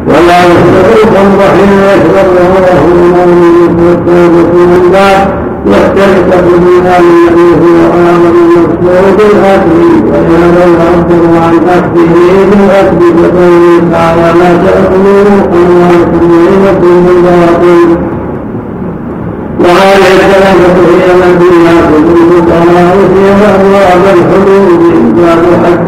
ولا 0.08 0.40
يسرق 0.46 0.90
الخمر 1.04 1.40
حين 1.56 1.72
يشرب 1.92 2.30
وهو 2.36 2.88
مؤمن 3.16 3.76
والتوبة 3.86 4.54
من 4.66 4.90
بعد 4.94 5.43
يختلف 5.68 6.28
بالإيمان 6.46 7.04
الذي 7.28 7.50
هو 7.62 7.78
آمن 7.94 8.36
المقصود 8.44 9.18
بالأكل 9.18 9.82
ولهذا 10.08 10.66
يعبر 10.80 11.24
عن 11.44 11.56
أكله 11.70 12.46
بالأكل 12.50 13.00
كقوله 13.18 13.92
تعالى 13.92 14.40
لا 14.40 14.52
تأكلوا 14.66 15.40
أموالكم 15.54 16.20
بينكم 16.20 17.06
بالباطل 17.06 18.13
وهذه 19.64 20.12
الثلاثة 20.20 20.74
هي 20.90 21.06
التي 21.16 21.52
يأخذ 21.66 22.06
الفقهاء 22.22 22.96
فيها 23.14 23.56
أبواب 23.56 24.04
الحدود 24.18 24.82
باب 25.16 25.44
حد 25.64 25.88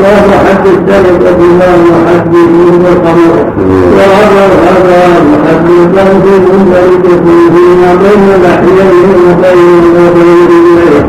باب 0.00 0.30
حد 0.46 0.66
السرقة 0.66 1.38
باب 1.60 1.84
حد 2.08 2.34
الخمر 2.34 3.52
وهذا 3.96 4.42
الأبواب 4.52 5.26
حد 5.46 5.66
الكلب 5.80 6.24
منفرد 6.52 7.06
فيما 7.54 7.94
بين 8.02 8.28
لحيته 8.44 9.08
وبين 9.28 9.84
وبين 9.96 10.50
إليه 10.50 11.01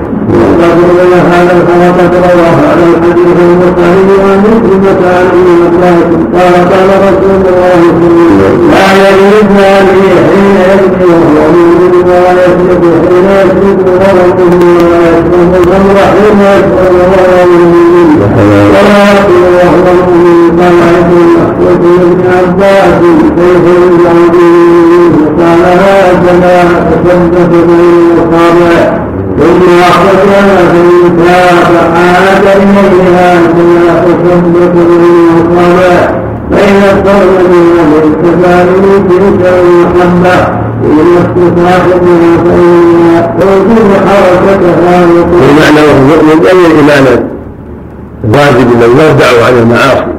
وقد 0.73 0.99
روي 0.99 1.15
هذا 1.33 1.53
الخلق 1.57 2.13
على 2.27 2.83
الحديث 2.89 3.37
البخاري 3.49 4.13
عن 4.25 4.39
مسلمة 4.43 5.01
عن 5.13 5.25
ابن 5.33 5.47
عباس 5.65 6.09
قال 6.35 6.53
قال 6.71 6.89
رسول 7.07 7.31
الله 7.35 7.43
صلى 7.43 7.49
الله 7.53 7.69
عليه 7.73 7.89
وسلم 7.93 8.71
لا 8.71 8.87
يجوز 9.09 9.49
عليه 9.73 10.13
حين 10.27 10.55
يبكي 10.71 11.05
وهو 11.05 11.51
مؤمن 11.53 11.93
ولا 12.05 12.45
يسلك 12.45 12.83
حين 13.07 13.27
يسلك 13.39 13.87
ورقه 13.87 14.53
ولا 14.89 15.09
يشرب 15.17 15.53
الخمر 15.59 15.97
حين 16.13 16.39
يشرب 16.41 16.93
وهو 16.99 17.45
مؤمن 17.51 18.09
ولا 18.73 19.03
يقول 19.13 19.43
وهو 19.57 19.93
مؤمن 20.07 20.59
قال 20.59 20.75
ابن 20.99 21.17
مسعود 21.35 21.81
بن 21.81 22.23
عباس 22.37 22.99
كيف 23.37 23.63
يجعل 23.75 24.23
قال 25.39 25.63
هكذا 25.79 26.63
تثبت 26.91 27.49
بين 27.51 27.69
الاصابع 28.13 29.02
أخرجنا 29.43 30.57
فإنسان 30.71 31.55
فعاد 31.73 32.45
إليها 32.57 33.39
كما 33.47 34.05
تصدق 34.05 34.73
بالمصابة 34.73 36.23
فإن 36.51 36.83
اضطر 36.91 37.25
من 37.51 37.93
التفاعل 38.03 38.67
تلك 39.09 39.53
المحبة 39.59 40.63
إن 40.83 41.17
اختصاصها 41.17 42.37
فإن 42.45 43.37
توجب 43.39 43.91
حركتها 44.07 45.05
بمعنى 45.05 45.91
المؤمن 45.97 46.45
أي 46.45 46.65
الإيمان 46.71 47.05
واجب 48.23 48.67
من 48.67 48.99
يردع 48.99 49.45
عن 49.45 49.53
المعاصي 49.61 50.13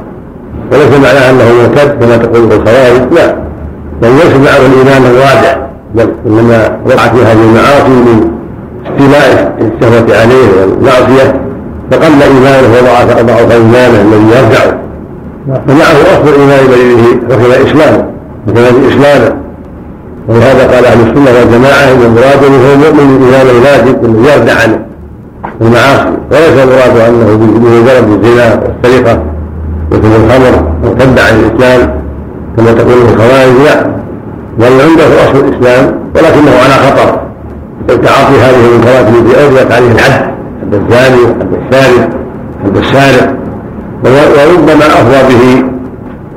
وليس 0.71 0.89
معنى 1.03 1.29
أنه 1.29 1.53
مرتد 1.61 2.03
كما 2.03 2.17
تقول 2.17 2.43
الخوارج 2.51 3.13
لا 3.13 3.35
بل 4.01 4.09
ليس 4.09 4.35
معه 4.35 4.57
الإيمان 4.65 5.05
الرادع 5.05 5.57
بل 5.95 6.13
إنما 6.27 6.77
وقع 6.85 7.07
في 7.07 7.21
هذه 7.23 7.43
المعاصي 7.49 7.89
من 7.89 8.34
استيلاء 8.85 9.55
الشهوة 9.61 10.21
عليه 10.21 10.47
والمعصية 10.61 11.41
فقل 11.91 12.21
إيمانه 12.21 12.67
وضعف 12.73 13.21
ضعف 13.21 13.51
إيمانه 13.51 14.01
الذي 14.01 14.27
يرجع 14.37 14.75
فمعه 15.67 16.01
أصل 16.13 16.29
الإيمان 16.29 16.67
بغيره 16.67 17.19
وكذا 17.25 17.63
إسلامه 17.63 18.05
وكذا 18.47 18.69
إسلامه 18.69 19.35
ولهذا 20.27 20.75
قال 20.75 20.85
أهل 20.85 20.99
السنة 20.99 21.39
والجماعة 21.39 21.83
أن 21.83 22.01
المراد 22.01 22.43
هو 22.43 22.73
المؤمن 22.73 23.17
الإيمان 23.17 23.47
الواجب 23.55 24.05
الذي 24.05 24.33
يردع 24.33 24.53
عنه. 24.53 24.79
المعاصي 25.61 26.17
وليس 26.31 26.63
المراد 26.63 26.97
أنه 27.09 27.35
بمجرد 27.35 28.23
الزنا 28.23 28.61
والسرقة 28.63 29.23
وشرب 29.91 30.05
الخمر 30.05 30.63
وارتد 30.83 31.19
عن 31.19 31.39
الإسلام 31.39 32.01
كما 32.57 32.71
تقول 32.71 33.01
الخوارج. 33.01 33.53
لا 33.65 33.85
بل 34.59 34.81
عنده 34.81 35.23
أصل 35.23 35.39
الإسلام 35.39 35.95
ولكنه 36.15 36.51
على 36.51 36.73
خطر. 36.73 37.24
تعاطي 37.87 38.35
هذه 38.41 38.67
المنكرات 38.69 39.07
التي 39.07 39.43
أوجبت 39.43 39.71
عليه 39.71 39.91
الحد 39.91 40.21
حد 40.61 40.73
الزاني 40.73 41.27
حد 41.39 41.53
السارق 41.53 42.09
حد 42.63 42.77
السارق 42.77 43.35
وربما 44.03 44.85
أفضى 44.85 45.33
به 45.33 45.63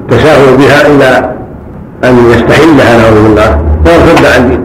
تساهل 0.09 0.57
بها 0.57 0.87
إلى 0.87 1.35
أن 2.05 2.31
يستحلها 2.31 2.99
نعوذ 2.99 3.23
بالله. 3.23 3.59
فيرتد 3.85 4.25
عن 4.27 4.49
دينه 4.49 4.65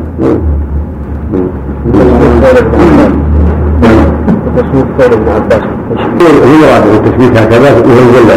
تصوير 4.58 4.86
قول 5.00 5.13
ابن 5.13 5.30
عباس. 5.30 5.63
هو 5.91 6.58
مراد 6.62 6.84
التشبيه 6.93 7.39
هكذا 7.39 7.69
ينزل 7.69 8.28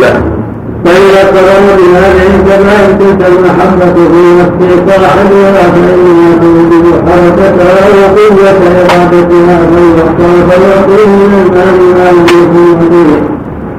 لا 0.00 0.35
فإذا 0.86 1.20
اقترن 1.22 1.66
بهذه 1.78 2.26
الجماعة 2.38 2.86
تلك 2.98 3.26
المحبة 3.28 3.94
في 3.94 4.22
نفس 4.40 4.78
صاحبها 4.88 5.62
فإنها 5.74 6.38
توجب 6.40 6.84
حركتها 7.08 7.88
وقوة 7.96 8.60
إرادتها 8.80 9.56
فيختار 9.70 10.36
فيقول 10.50 11.08
من 11.08 11.32
المال 11.42 11.78
ما 11.98 12.08
يكون 12.10 12.88
به 12.90 13.36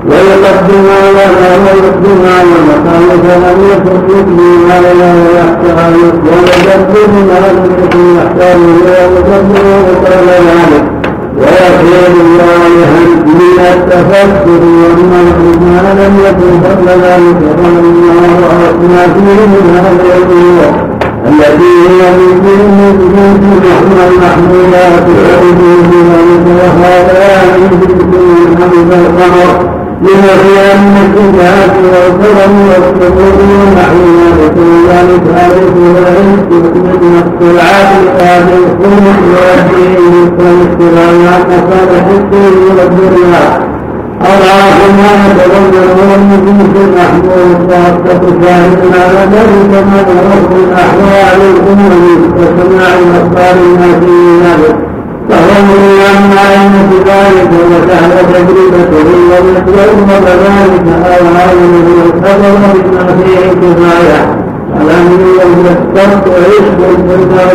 ويقدم 0.09 0.85
على 1.03 1.25
ما 1.39 1.49
ويقدم 1.65 2.19
على 2.37 2.55
مخالف 2.69 3.23
لم 3.45 3.59
يكن 3.71 4.17
يبني 4.19 4.57
ما 4.67 4.79
لا 4.81 5.13
يحتاج 5.39 5.93
ويقدم 6.25 7.13
ما 7.27 7.37
لم 7.47 7.71
يكن 7.83 8.15
يحتاج 8.17 8.57
ويقدم 8.85 9.67
وقال 9.87 10.27
ذلك 10.27 10.96
ويخير 11.38 12.13
صالحا 12.39 13.04
من 13.26 13.60
التفكر 13.73 14.62
والمنع 14.81 15.38
ما 15.62 15.94
لم 16.00 16.13
يكن 16.27 16.52
قبل 16.67 16.88
ذلك 16.88 17.40
قال 17.60 17.77
الله 17.79 18.88
ما 18.94 19.04
فيه 19.13 19.40
من 19.54 19.65
هذه 19.75 20.17
الأمور 20.17 20.88
التي 21.27 21.71
هي 21.88 22.12
من 22.17 22.42
دين 22.44 22.79
الجنس 22.90 23.44
نحن 23.69 23.98
المحمولات 24.10 25.06
وعلوم 25.08 25.92
ذلك 26.12 26.46
وهذا 26.60 27.27
من 28.58 28.94
القمر 28.94 29.77
لما 30.02 30.33
في 30.43 30.73
أن 30.73 30.95
الكتاب 31.06 31.69
والكرم 31.91 32.56
والسرور 32.69 33.37
ونحو 33.62 33.98
ذلك 34.19 34.58
ذلك 34.89 35.23
عليه 35.37 35.75
الرزق 35.91 36.75
من 37.02 37.23
الطلعات 37.25 38.21
هذه 38.21 38.58
الخلق 38.67 39.19
والدين 39.33 40.31
والاستغناء 40.39 41.39
مصالح 41.50 42.06
الدين 42.08 42.77
والدنيا 42.77 43.67
أضعاف 44.21 44.79
ما 44.98 45.12
يتضمنون 45.27 46.19
من 46.29 46.71
في 46.73 46.79
المحمول 46.85 47.69
خاصة 47.69 48.21
شاهد 48.41 48.79
على 48.93 49.21
ذلك 49.31 49.83
ما 49.85 50.00
ظهر 50.08 50.41
من 50.52 50.73
أحوال 50.73 51.41
الأمم 51.41 51.93
وسماع 52.37 52.93
أخبار 53.19 53.56
الناس 53.65 54.04
من 54.04 54.41
ذلك 54.43 54.87
فهم 55.30 55.67
عن 56.08 56.38
أئمة 56.38 56.92
ذلك 57.06 57.52
وكان 57.71 58.12
تجربته 58.34 59.10
لم 59.32 59.56
يقبل 59.56 60.10
ذلك 60.23 60.86
العالم 61.21 61.73
والخبر 61.98 62.56
بما 62.73 63.08
فيه 63.23 63.52
كفاية 63.62 64.48
فلم 64.75 65.08
يستط 65.40 66.28
عشق 66.28 66.80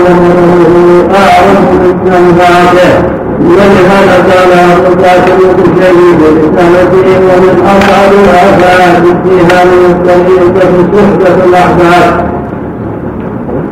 ومره 0.06 1.08
أعرف 1.14 1.60
من 1.72 2.12
أنفاته 2.12 3.22
ولهذا 3.40 4.16
قال 4.30 4.52
القاسم 4.86 5.38
الشهيد 5.58 6.18
برسالته 6.20 7.18
ومن 7.18 7.66
اصعب 7.66 8.12
الافات 8.12 9.02
فيها 9.24 9.64
من 9.64 9.84
الطريقة 9.90 10.70
صحبه 10.94 11.44
الاحباب 11.44 12.31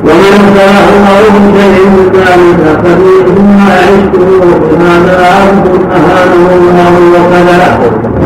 ومن 0.05 0.35
الله 0.41 0.87
شيء 1.59 1.93
ذلك 2.15 2.63
ففيهما 2.83 3.73
عشقه 3.83 4.43
هذا 4.81 5.17
عبد 5.37 5.67
أهانه 5.97 6.49
الله 6.61 6.93
وكذا. 7.15 7.69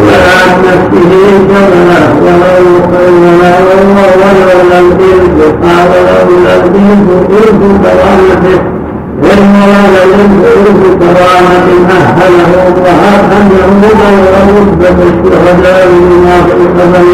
ولا 0.06 0.32
عن 0.38 0.50
نفسه 0.66 1.12
شغله 1.50 2.04
ولو 2.24 2.66
ولا 3.24 3.52
ولو 4.18 4.58
لم 4.72 4.86
يلد 5.00 5.40
قال 5.64 5.90
له 6.06 6.26
لم 6.46 6.64
يلد 7.30 7.62
كرامته. 7.82 8.58
والمراد 9.22 9.94
منه 10.18 10.82
كرامة 11.00 11.68
أهله 11.90 12.52
وهب 12.84 13.22
أنه 13.38 13.82
غير 14.00 14.26
رتبة 14.56 14.98
الشهداء 15.10 15.88
بما 16.08 16.36
في 16.46 16.52
القبر. 16.52 17.04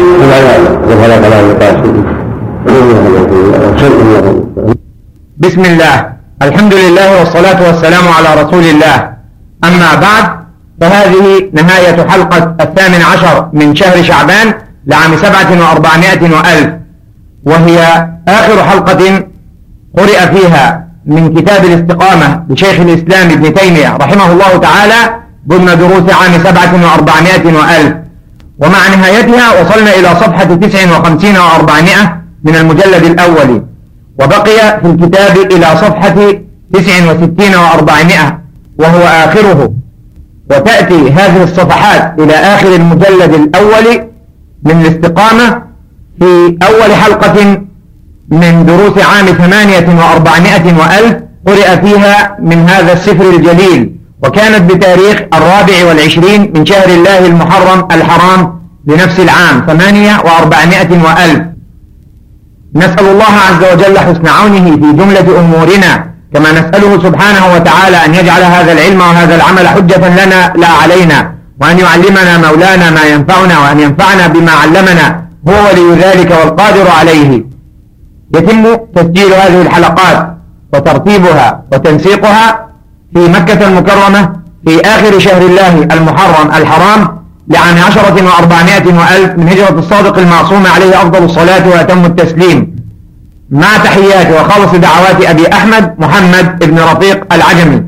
بسم 5.37 5.61
الله. 5.65 6.13
الحمد 6.41 6.73
لله 6.73 7.19
والصلاة 7.19 7.59
والسلام 7.67 8.07
على 8.07 8.41
رسول 8.41 8.63
الله. 8.63 9.13
أما 9.63 9.95
بعد 9.95 10.25
فهذه 10.81 11.49
نهاية 11.53 12.07
حلقة 12.09 12.55
الثامن 12.61 13.01
عشر 13.01 13.49
من 13.53 13.75
شهر 13.75 14.03
شعبان 14.03 14.53
لعام 14.87 15.17
سبعة 15.17 15.51
وأربعمائة 15.61 16.21
وألف. 16.21 16.69
وهي 17.45 18.07
آخر 18.27 18.63
حلقة 18.63 19.23
قرئ 19.97 20.19
فيها 20.33 20.87
من 21.05 21.33
كتاب 21.33 21.65
الاستقامة 21.65 22.43
لشيخ 22.49 22.79
الإسلام 22.79 23.29
ابن 23.31 23.53
تيمية 23.53 23.97
رحمه 23.97 24.31
الله 24.31 24.57
تعالى 24.57 25.15
ضمن 25.47 25.65
دروس 25.65 26.13
عام 26.13 26.33
سبعة 26.43 26.73
وأربعمائة 26.85 27.45
وألف. 27.45 27.93
ومع 28.59 28.87
نهايتها 28.87 29.61
وصلنا 29.61 29.95
إلى 29.95 30.09
صفحة 30.09 30.43
تسع 30.43 30.99
وخمسين 30.99 31.37
وأربعمائة 31.37 32.20
من 32.43 32.55
المجلد 32.55 33.03
الأول 33.03 33.63
وبقي 34.19 34.79
في 34.81 34.85
الكتاب 34.87 35.37
إلى 35.51 35.65
صفحة 35.65 36.15
تسع 36.73 37.11
وستين 37.11 37.55
وأربعمائة 37.55 38.39
وهو 38.77 39.01
آخره. 39.03 39.73
وتأتي 40.51 41.11
هذه 41.11 41.43
الصفحات 41.43 42.19
إلى 42.19 42.33
آخر 42.33 42.75
المجلد 42.75 43.33
الأول 43.33 44.07
من 44.63 44.81
الاستقامة 44.81 45.61
في 46.19 46.57
أول 46.63 46.95
حلقة 46.95 47.61
من 48.29 48.65
دروس 48.65 49.05
عام 49.05 49.25
ثمانية 49.25 49.99
وأربعمائة 49.99 50.65
وألف 50.77 51.17
قرئ 51.47 51.81
فيها 51.81 52.37
من 52.39 52.69
هذا 52.69 52.93
السفر 52.93 53.29
الجليل 53.29 53.95
وكانت 54.23 54.71
بتاريخ 54.73 55.21
الرابع 55.33 55.85
والعشرين 55.87 56.51
من 56.55 56.65
شهر 56.65 56.89
الله 56.89 57.25
المحرم 57.27 57.87
الحرام 57.91 58.61
لنفس 58.87 59.19
العام 59.19 59.65
ثمانية 59.67 60.19
وأربعمائة 60.25 61.03
وألف. 61.03 61.41
نسأل 62.75 63.05
الله 63.07 63.33
عز 63.49 63.73
وجل 63.73 63.99
حسن 63.99 64.27
عونه 64.27 64.65
في 64.71 64.93
جملة 64.93 65.39
أمورنا 65.39 66.11
كما 66.33 66.51
نسأله 66.51 67.03
سبحانه 67.03 67.53
وتعالى 67.53 68.05
أن 68.05 68.15
يجعل 68.15 68.43
هذا 68.43 68.71
العلم 68.71 69.01
وهذا 69.01 69.35
العمل 69.35 69.67
حجة 69.67 70.25
لنا 70.25 70.53
لا 70.55 70.67
علينا 70.67 71.31
وأن 71.61 71.79
يعلمنا 71.79 72.37
مولانا 72.37 72.89
ما 72.89 73.03
ينفعنا 73.03 73.59
وأن 73.59 73.79
ينفعنا 73.79 74.27
بما 74.27 74.51
علمنا 74.51 75.23
هو 75.47 75.53
ولي 75.53 76.01
ذلك 76.01 76.31
والقادر 76.31 76.89
عليه. 76.99 77.43
يتم 78.35 78.75
تسجيل 78.95 79.33
هذه 79.33 79.61
الحلقات 79.61 80.37
وترتيبها 80.73 81.63
وتنسيقها 81.73 82.67
في 83.13 83.27
مكة 83.27 83.67
المكرمة 83.67 84.33
في 84.67 84.81
آخر 84.81 85.19
شهر 85.19 85.41
الله 85.41 85.83
المحرم 85.83 86.47
الحرام 86.51 87.20
لعام 87.53 87.77
عشرة 87.87 88.17
وأربعمائة 88.27 88.85
وألف 88.99 89.31
من 89.39 89.47
هجرة 89.51 89.75
الصادق 89.83 90.15
المعصوم 90.17 90.63
عليه 90.75 90.91
أفضل 91.01 91.23
الصلاة 91.23 91.69
وأتم 91.69 92.05
التسليم. 92.05 92.75
مع 93.61 93.77
تحيات 93.87 94.27
وخالص 94.35 94.71
دعوات 94.87 95.17
أبي 95.31 95.45
أحمد 95.57 95.95
محمد 96.03 96.47
بن 96.69 96.77
رفيق 96.91 97.33
العجمي 97.33 97.79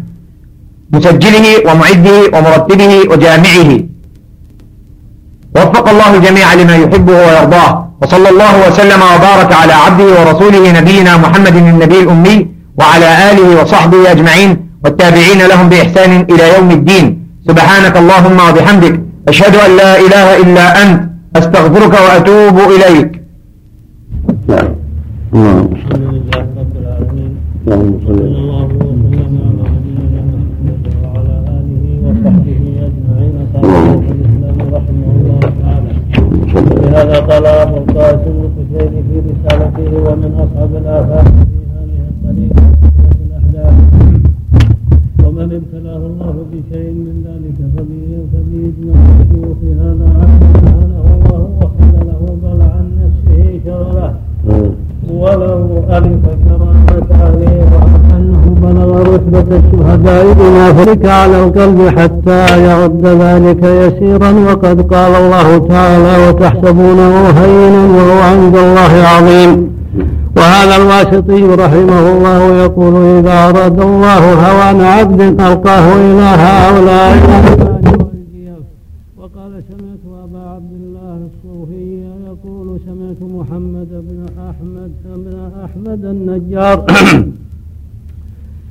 مسجله 0.92 1.46
ومعده 1.68 2.20
ومرتبه 2.34 2.94
وجامعه. 3.12 3.70
وفق 5.56 5.90
الله 5.90 6.16
الجميع 6.18 6.54
لما 6.54 6.76
يحبه 6.76 7.14
ويرضاه 7.14 7.72
وصلى 8.02 8.30
الله 8.30 8.54
وسلم 8.68 9.02
وبارك 9.02 9.52
على 9.62 9.74
عبده 9.74 10.08
ورسوله 10.18 10.72
نبينا 10.80 11.18
محمد 11.18 11.56
النبي 11.56 12.00
الأمي 12.00 12.48
وعلى 12.80 13.32
آله 13.32 13.62
وصحبه 13.62 14.12
أجمعين 14.12 14.70
والتابعين 14.84 15.42
لهم 15.52 15.70
بإحسان 15.70 16.12
إلى 16.32 16.44
يوم 16.56 16.72
الدين. 16.72 17.06
سبحانك 17.48 17.96
اللهم 17.98 18.38
وبحمدك 18.50 18.96
أشهد 19.28 19.56
أن 19.56 19.78
لا 19.78 20.00
إله 20.00 20.38
إلا 20.44 20.62
أنت 20.84 21.10
أستغفرك 21.36 21.94
وأتوب 21.94 22.58
إليك. 22.72 23.22
نعم. 24.48 24.76
اللهم 27.64 28.00
صل 28.06 28.22
وعلى 31.04 31.36
اله 31.48 31.82
وصحبه 32.04 32.62
اجمعين 32.88 33.36
قال 33.54 33.66
رحمه 34.74 35.08
الله 35.16 35.40
تعالى 37.28 37.50
ابو 37.64 37.78
القاسم 37.78 38.36
في 38.58 39.22
رسالته 39.30 39.92
ومن 40.06 40.32
اصعب 40.44 40.72
الافات 40.76 41.53
ومن 45.24 45.50
ابتلاه 45.60 45.98
الله 45.98 46.36
بشيء 46.52 46.92
من 46.92 47.16
ذلك 47.28 47.58
فبإذن 47.74 48.90
الشيوخ 49.22 49.60
هذا 49.82 50.08
عبد 50.20 50.44
سبحانه 50.54 51.06
الله 51.16 51.42
وخذله 51.62 52.22
بل 52.44 52.62
عن 52.62 52.86
نفسه 53.02 53.60
شغلة. 53.66 54.14
ولو 55.10 55.84
ألف 55.90 56.24
كرامة 56.44 57.08
عليه 57.24 57.64
أنه 58.16 58.56
بلغ 58.62 59.14
رتبة 59.14 59.58
الشهداء 59.58 60.34
بما 60.34 60.74
فلك 60.74 61.06
على 61.06 61.44
القلب 61.44 61.80
حتى 62.00 62.66
يعد 62.66 63.06
ذلك 63.06 63.64
يسيرا. 63.64 64.32
وقد 64.32 64.82
قال 64.82 65.16
الله 65.16 65.58
تعالى 65.58 66.30
وتحسبونه 66.30 67.30
هينا 67.30 67.84
وهو 67.96 68.20
عند 68.22 68.56
الله 68.56 68.94
عظيم. 69.14 69.73
وهذا 70.38 70.76
الواسطي 70.76 71.44
رحمه 71.44 72.12
الله 72.12 72.64
يقول 72.64 72.96
إذا 72.96 73.50
أراد 73.50 73.82
الله 73.82 74.34
هوان 74.34 74.82
عبد 74.82 75.22
ألقاه 75.22 75.96
إلى 75.96 76.22
هؤلاء 76.46 77.16
وقال 79.18 79.64
سمعت 79.70 80.04
أبا 80.24 80.40
عبد 80.56 80.72
الله 80.82 81.18
الصوفي 81.30 82.04
يقول 82.28 82.80
سمعت 82.86 83.22
محمد 83.22 83.88
بن 83.92 84.26
أحمد 84.50 84.92
بن 85.06 85.36
أحمد 85.66 86.06
النجار. 86.06 86.86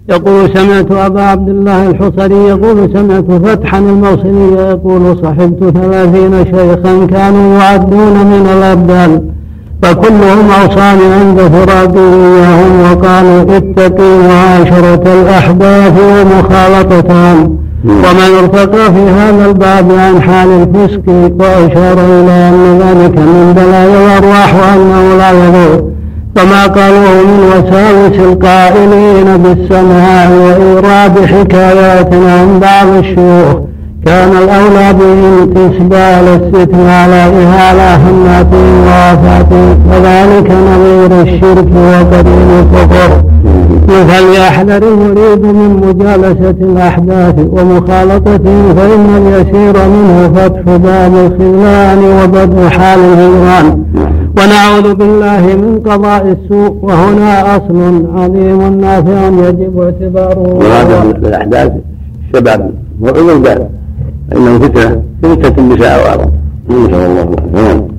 يقول 0.08 0.50
سمعت 0.58 0.90
أبا 0.90 1.22
عبد 1.22 1.48
الله 1.48 1.90
الحصري 1.90 2.34
يقول 2.34 2.92
سمعت 2.92 3.24
فتحا 3.24 3.78
الموصلي 3.78 4.52
يقول 4.52 5.18
صحبت 5.18 5.64
ثلاثين 5.78 6.44
شيخا 6.44 7.06
كانوا 7.06 7.58
يعدون 7.58 8.26
من 8.26 8.46
الأبدال 8.56 9.32
فكلهم 9.82 10.50
أوصاني 10.62 11.14
عند 11.20 11.40
فراقي 11.40 11.98
إياهم 11.98 12.82
وقالوا 12.82 13.42
اتقي 13.56 14.18
معاشرة 14.28 15.02
الأحداث 15.22 15.92
ومخالطتهم 16.00 17.58
ومن 17.84 18.34
ارتقى 18.38 18.92
في 18.92 19.10
هذا 19.10 19.46
الباب 19.46 19.92
عن 19.92 20.22
حال 20.22 20.48
الفسق 20.48 21.02
وأشار 21.40 21.98
إلى 21.98 22.48
أن 22.48 22.78
ذلك 22.82 23.18
من 23.18 23.52
بلايا 23.56 24.18
الأرواح 24.18 24.54
وأنه 24.54 25.16
لا 25.18 25.30
يضر 25.30 25.84
فما 26.36 26.66
قالوه 26.66 27.22
من 27.26 27.52
وساوس 27.52 28.32
القائلين 28.32 29.36
بالسماع 29.36 30.30
وإيراد 30.30 31.26
حكايات 31.26 32.14
عن 32.14 32.60
بعض 32.60 32.88
الشيوخ. 32.98 33.56
كان 34.06 34.28
الأولى 34.28 34.92
بهم 34.92 35.50
إسبال 35.56 36.24
الستر 36.28 36.86
على 36.88 37.14
إهالة 37.14 37.96
هماتهم 37.96 38.74
ووفاتهم 38.86 39.78
وذلك 39.90 40.50
نظير 40.50 41.22
الشرك 41.22 41.68
وقرين 41.76 42.50
الكفر. 42.60 43.22
فليحذر 43.88 44.82
المريد 44.88 45.42
من 45.42 45.70
مجالسة 45.86 46.50
الأحداث 46.50 47.34
ومخالطتهم 47.38 48.74
فإن 48.74 49.06
اليسير 49.16 49.88
منه 49.88 50.32
فتح 50.34 50.62
باب 50.62 51.12
الخذلان 51.14 51.98
وبدء 51.98 52.68
حال 52.68 52.98
الهجران. 52.98 53.84
ونعوذ 54.38 54.94
بالله 54.94 55.40
من 55.40 55.80
قضاء 55.86 56.36
السوء 56.36 56.76
وهنا 56.82 57.56
أصل 57.56 58.06
عظيم 58.16 58.80
نافع 58.80 59.26
يجب 59.48 59.80
اعتباره. 59.80 60.58
مراد 60.58 61.20
بالاحداث 61.20 61.72
الشباب 62.24 62.70
والولدان 63.00 63.68
فإنه 64.30 64.58
فتنة. 64.58 65.02
فتنة 65.22 65.54
النساء 65.58 66.04
وأعظم 66.04 66.30
نسأل 66.70 66.94
الله 66.94 67.22
العافية. 67.22 67.92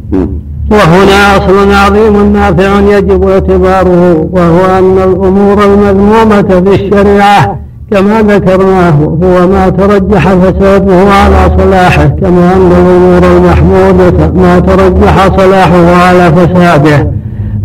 وهنا 0.71 1.37
أصل 1.37 1.71
عظيم 1.71 2.33
نافع 2.33 2.79
يجب 2.79 3.27
اعتباره 3.27 4.27
وهو 4.31 4.65
أن 4.79 4.97
الأمور 4.97 5.63
المذمومة 5.63 6.41
في 6.41 6.75
الشريعة 6.75 7.59
كما 7.91 8.21
ذكرناه 8.21 9.17
هو 9.23 9.47
ما 9.47 9.69
ترجح 9.69 10.33
فساده 10.33 10.95
على 10.95 11.57
صلاحه 11.57 12.05
كما 12.05 12.53
أن 12.55 12.71
الأمور 12.71 13.37
المحمودة 13.37 14.31
ما 14.41 14.59
ترجح 14.59 15.37
صلاحه 15.37 15.95
على 15.95 16.31
فساده. 16.31 17.11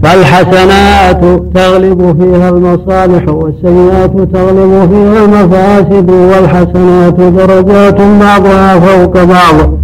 فالحسنات 0.02 1.20
تغلب 1.54 2.16
فيها 2.20 2.48
المصالح 2.48 3.28
والسيئات 3.28 4.10
تغلب 4.34 4.88
فيها 4.90 5.24
المفاسد 5.24 6.10
والحسنات 6.10 7.20
درجات 7.20 8.00
بعضها 8.20 8.80
فوق 8.80 9.24
بعض 9.24 9.78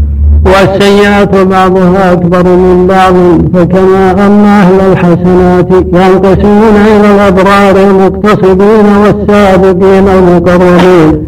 والسيئات 0.46 1.36
بعضها 1.36 2.12
أكبر 2.12 2.44
من 2.44 2.86
بعض 2.86 3.14
فكما 3.54 4.10
أن 4.26 4.44
أهل 4.44 4.92
الحسنات 4.92 5.70
ينقسمون 5.72 6.74
إلى 6.86 7.14
الأبرار 7.14 7.90
المقتصدين 7.90 8.86
والسابقين 9.02 10.08
المقربين 10.08 11.26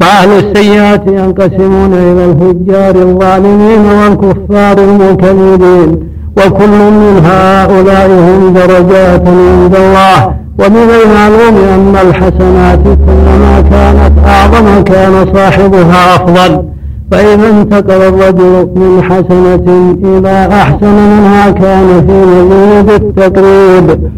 فأهل 0.00 0.28
السيئات 0.30 1.06
ينقسمون 1.06 1.92
إلى 1.94 2.24
الفجار 2.24 2.96
الظالمين 3.02 3.80
والكفار 3.80 4.78
المكذبين 4.78 6.15
وكل 6.36 6.68
من 6.68 7.22
هؤلاء 7.24 8.06
هم 8.10 8.52
درجات 8.54 9.28
عند 9.28 9.74
الله. 9.74 10.34
ومن 10.58 10.88
المعلوم 11.02 11.56
أن 11.74 11.96
الحسنات 12.08 12.82
كلما 12.82 13.64
كانت 13.70 14.12
أعظم 14.26 14.82
كان 14.84 15.34
صاحبها 15.34 16.14
أفضل. 16.14 16.64
فإذا 17.10 17.48
انتقل 17.48 18.02
الرجل 18.02 18.68
من 18.76 19.02
حسنة 19.02 19.96
إلى 20.04 20.48
أحسن 20.52 20.94
منها 20.94 21.50
كان 21.50 22.06
في 22.06 22.24
مزيد 22.26 22.90
التقريب. 22.90 24.10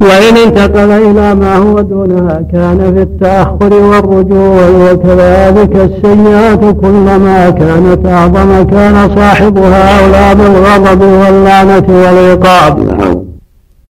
وإن 0.00 0.36
انتقل 0.46 0.90
إلى 0.90 1.34
ما 1.34 1.56
هو 1.56 1.80
دونها 1.80 2.42
كان 2.52 2.94
في 2.94 3.02
التأخر 3.02 3.74
والرجوع 3.74 4.68
وكذلك 4.68 5.76
السيئات 5.76 6.60
كلما 6.60 7.50
كانت 7.50 8.06
أعظم 8.06 8.62
كان 8.62 9.10
صاحبها 9.16 10.00
أولى 10.00 10.34
بالغضب 10.34 11.00
واللعنة 11.02 11.84
والعقاب. 11.88 12.95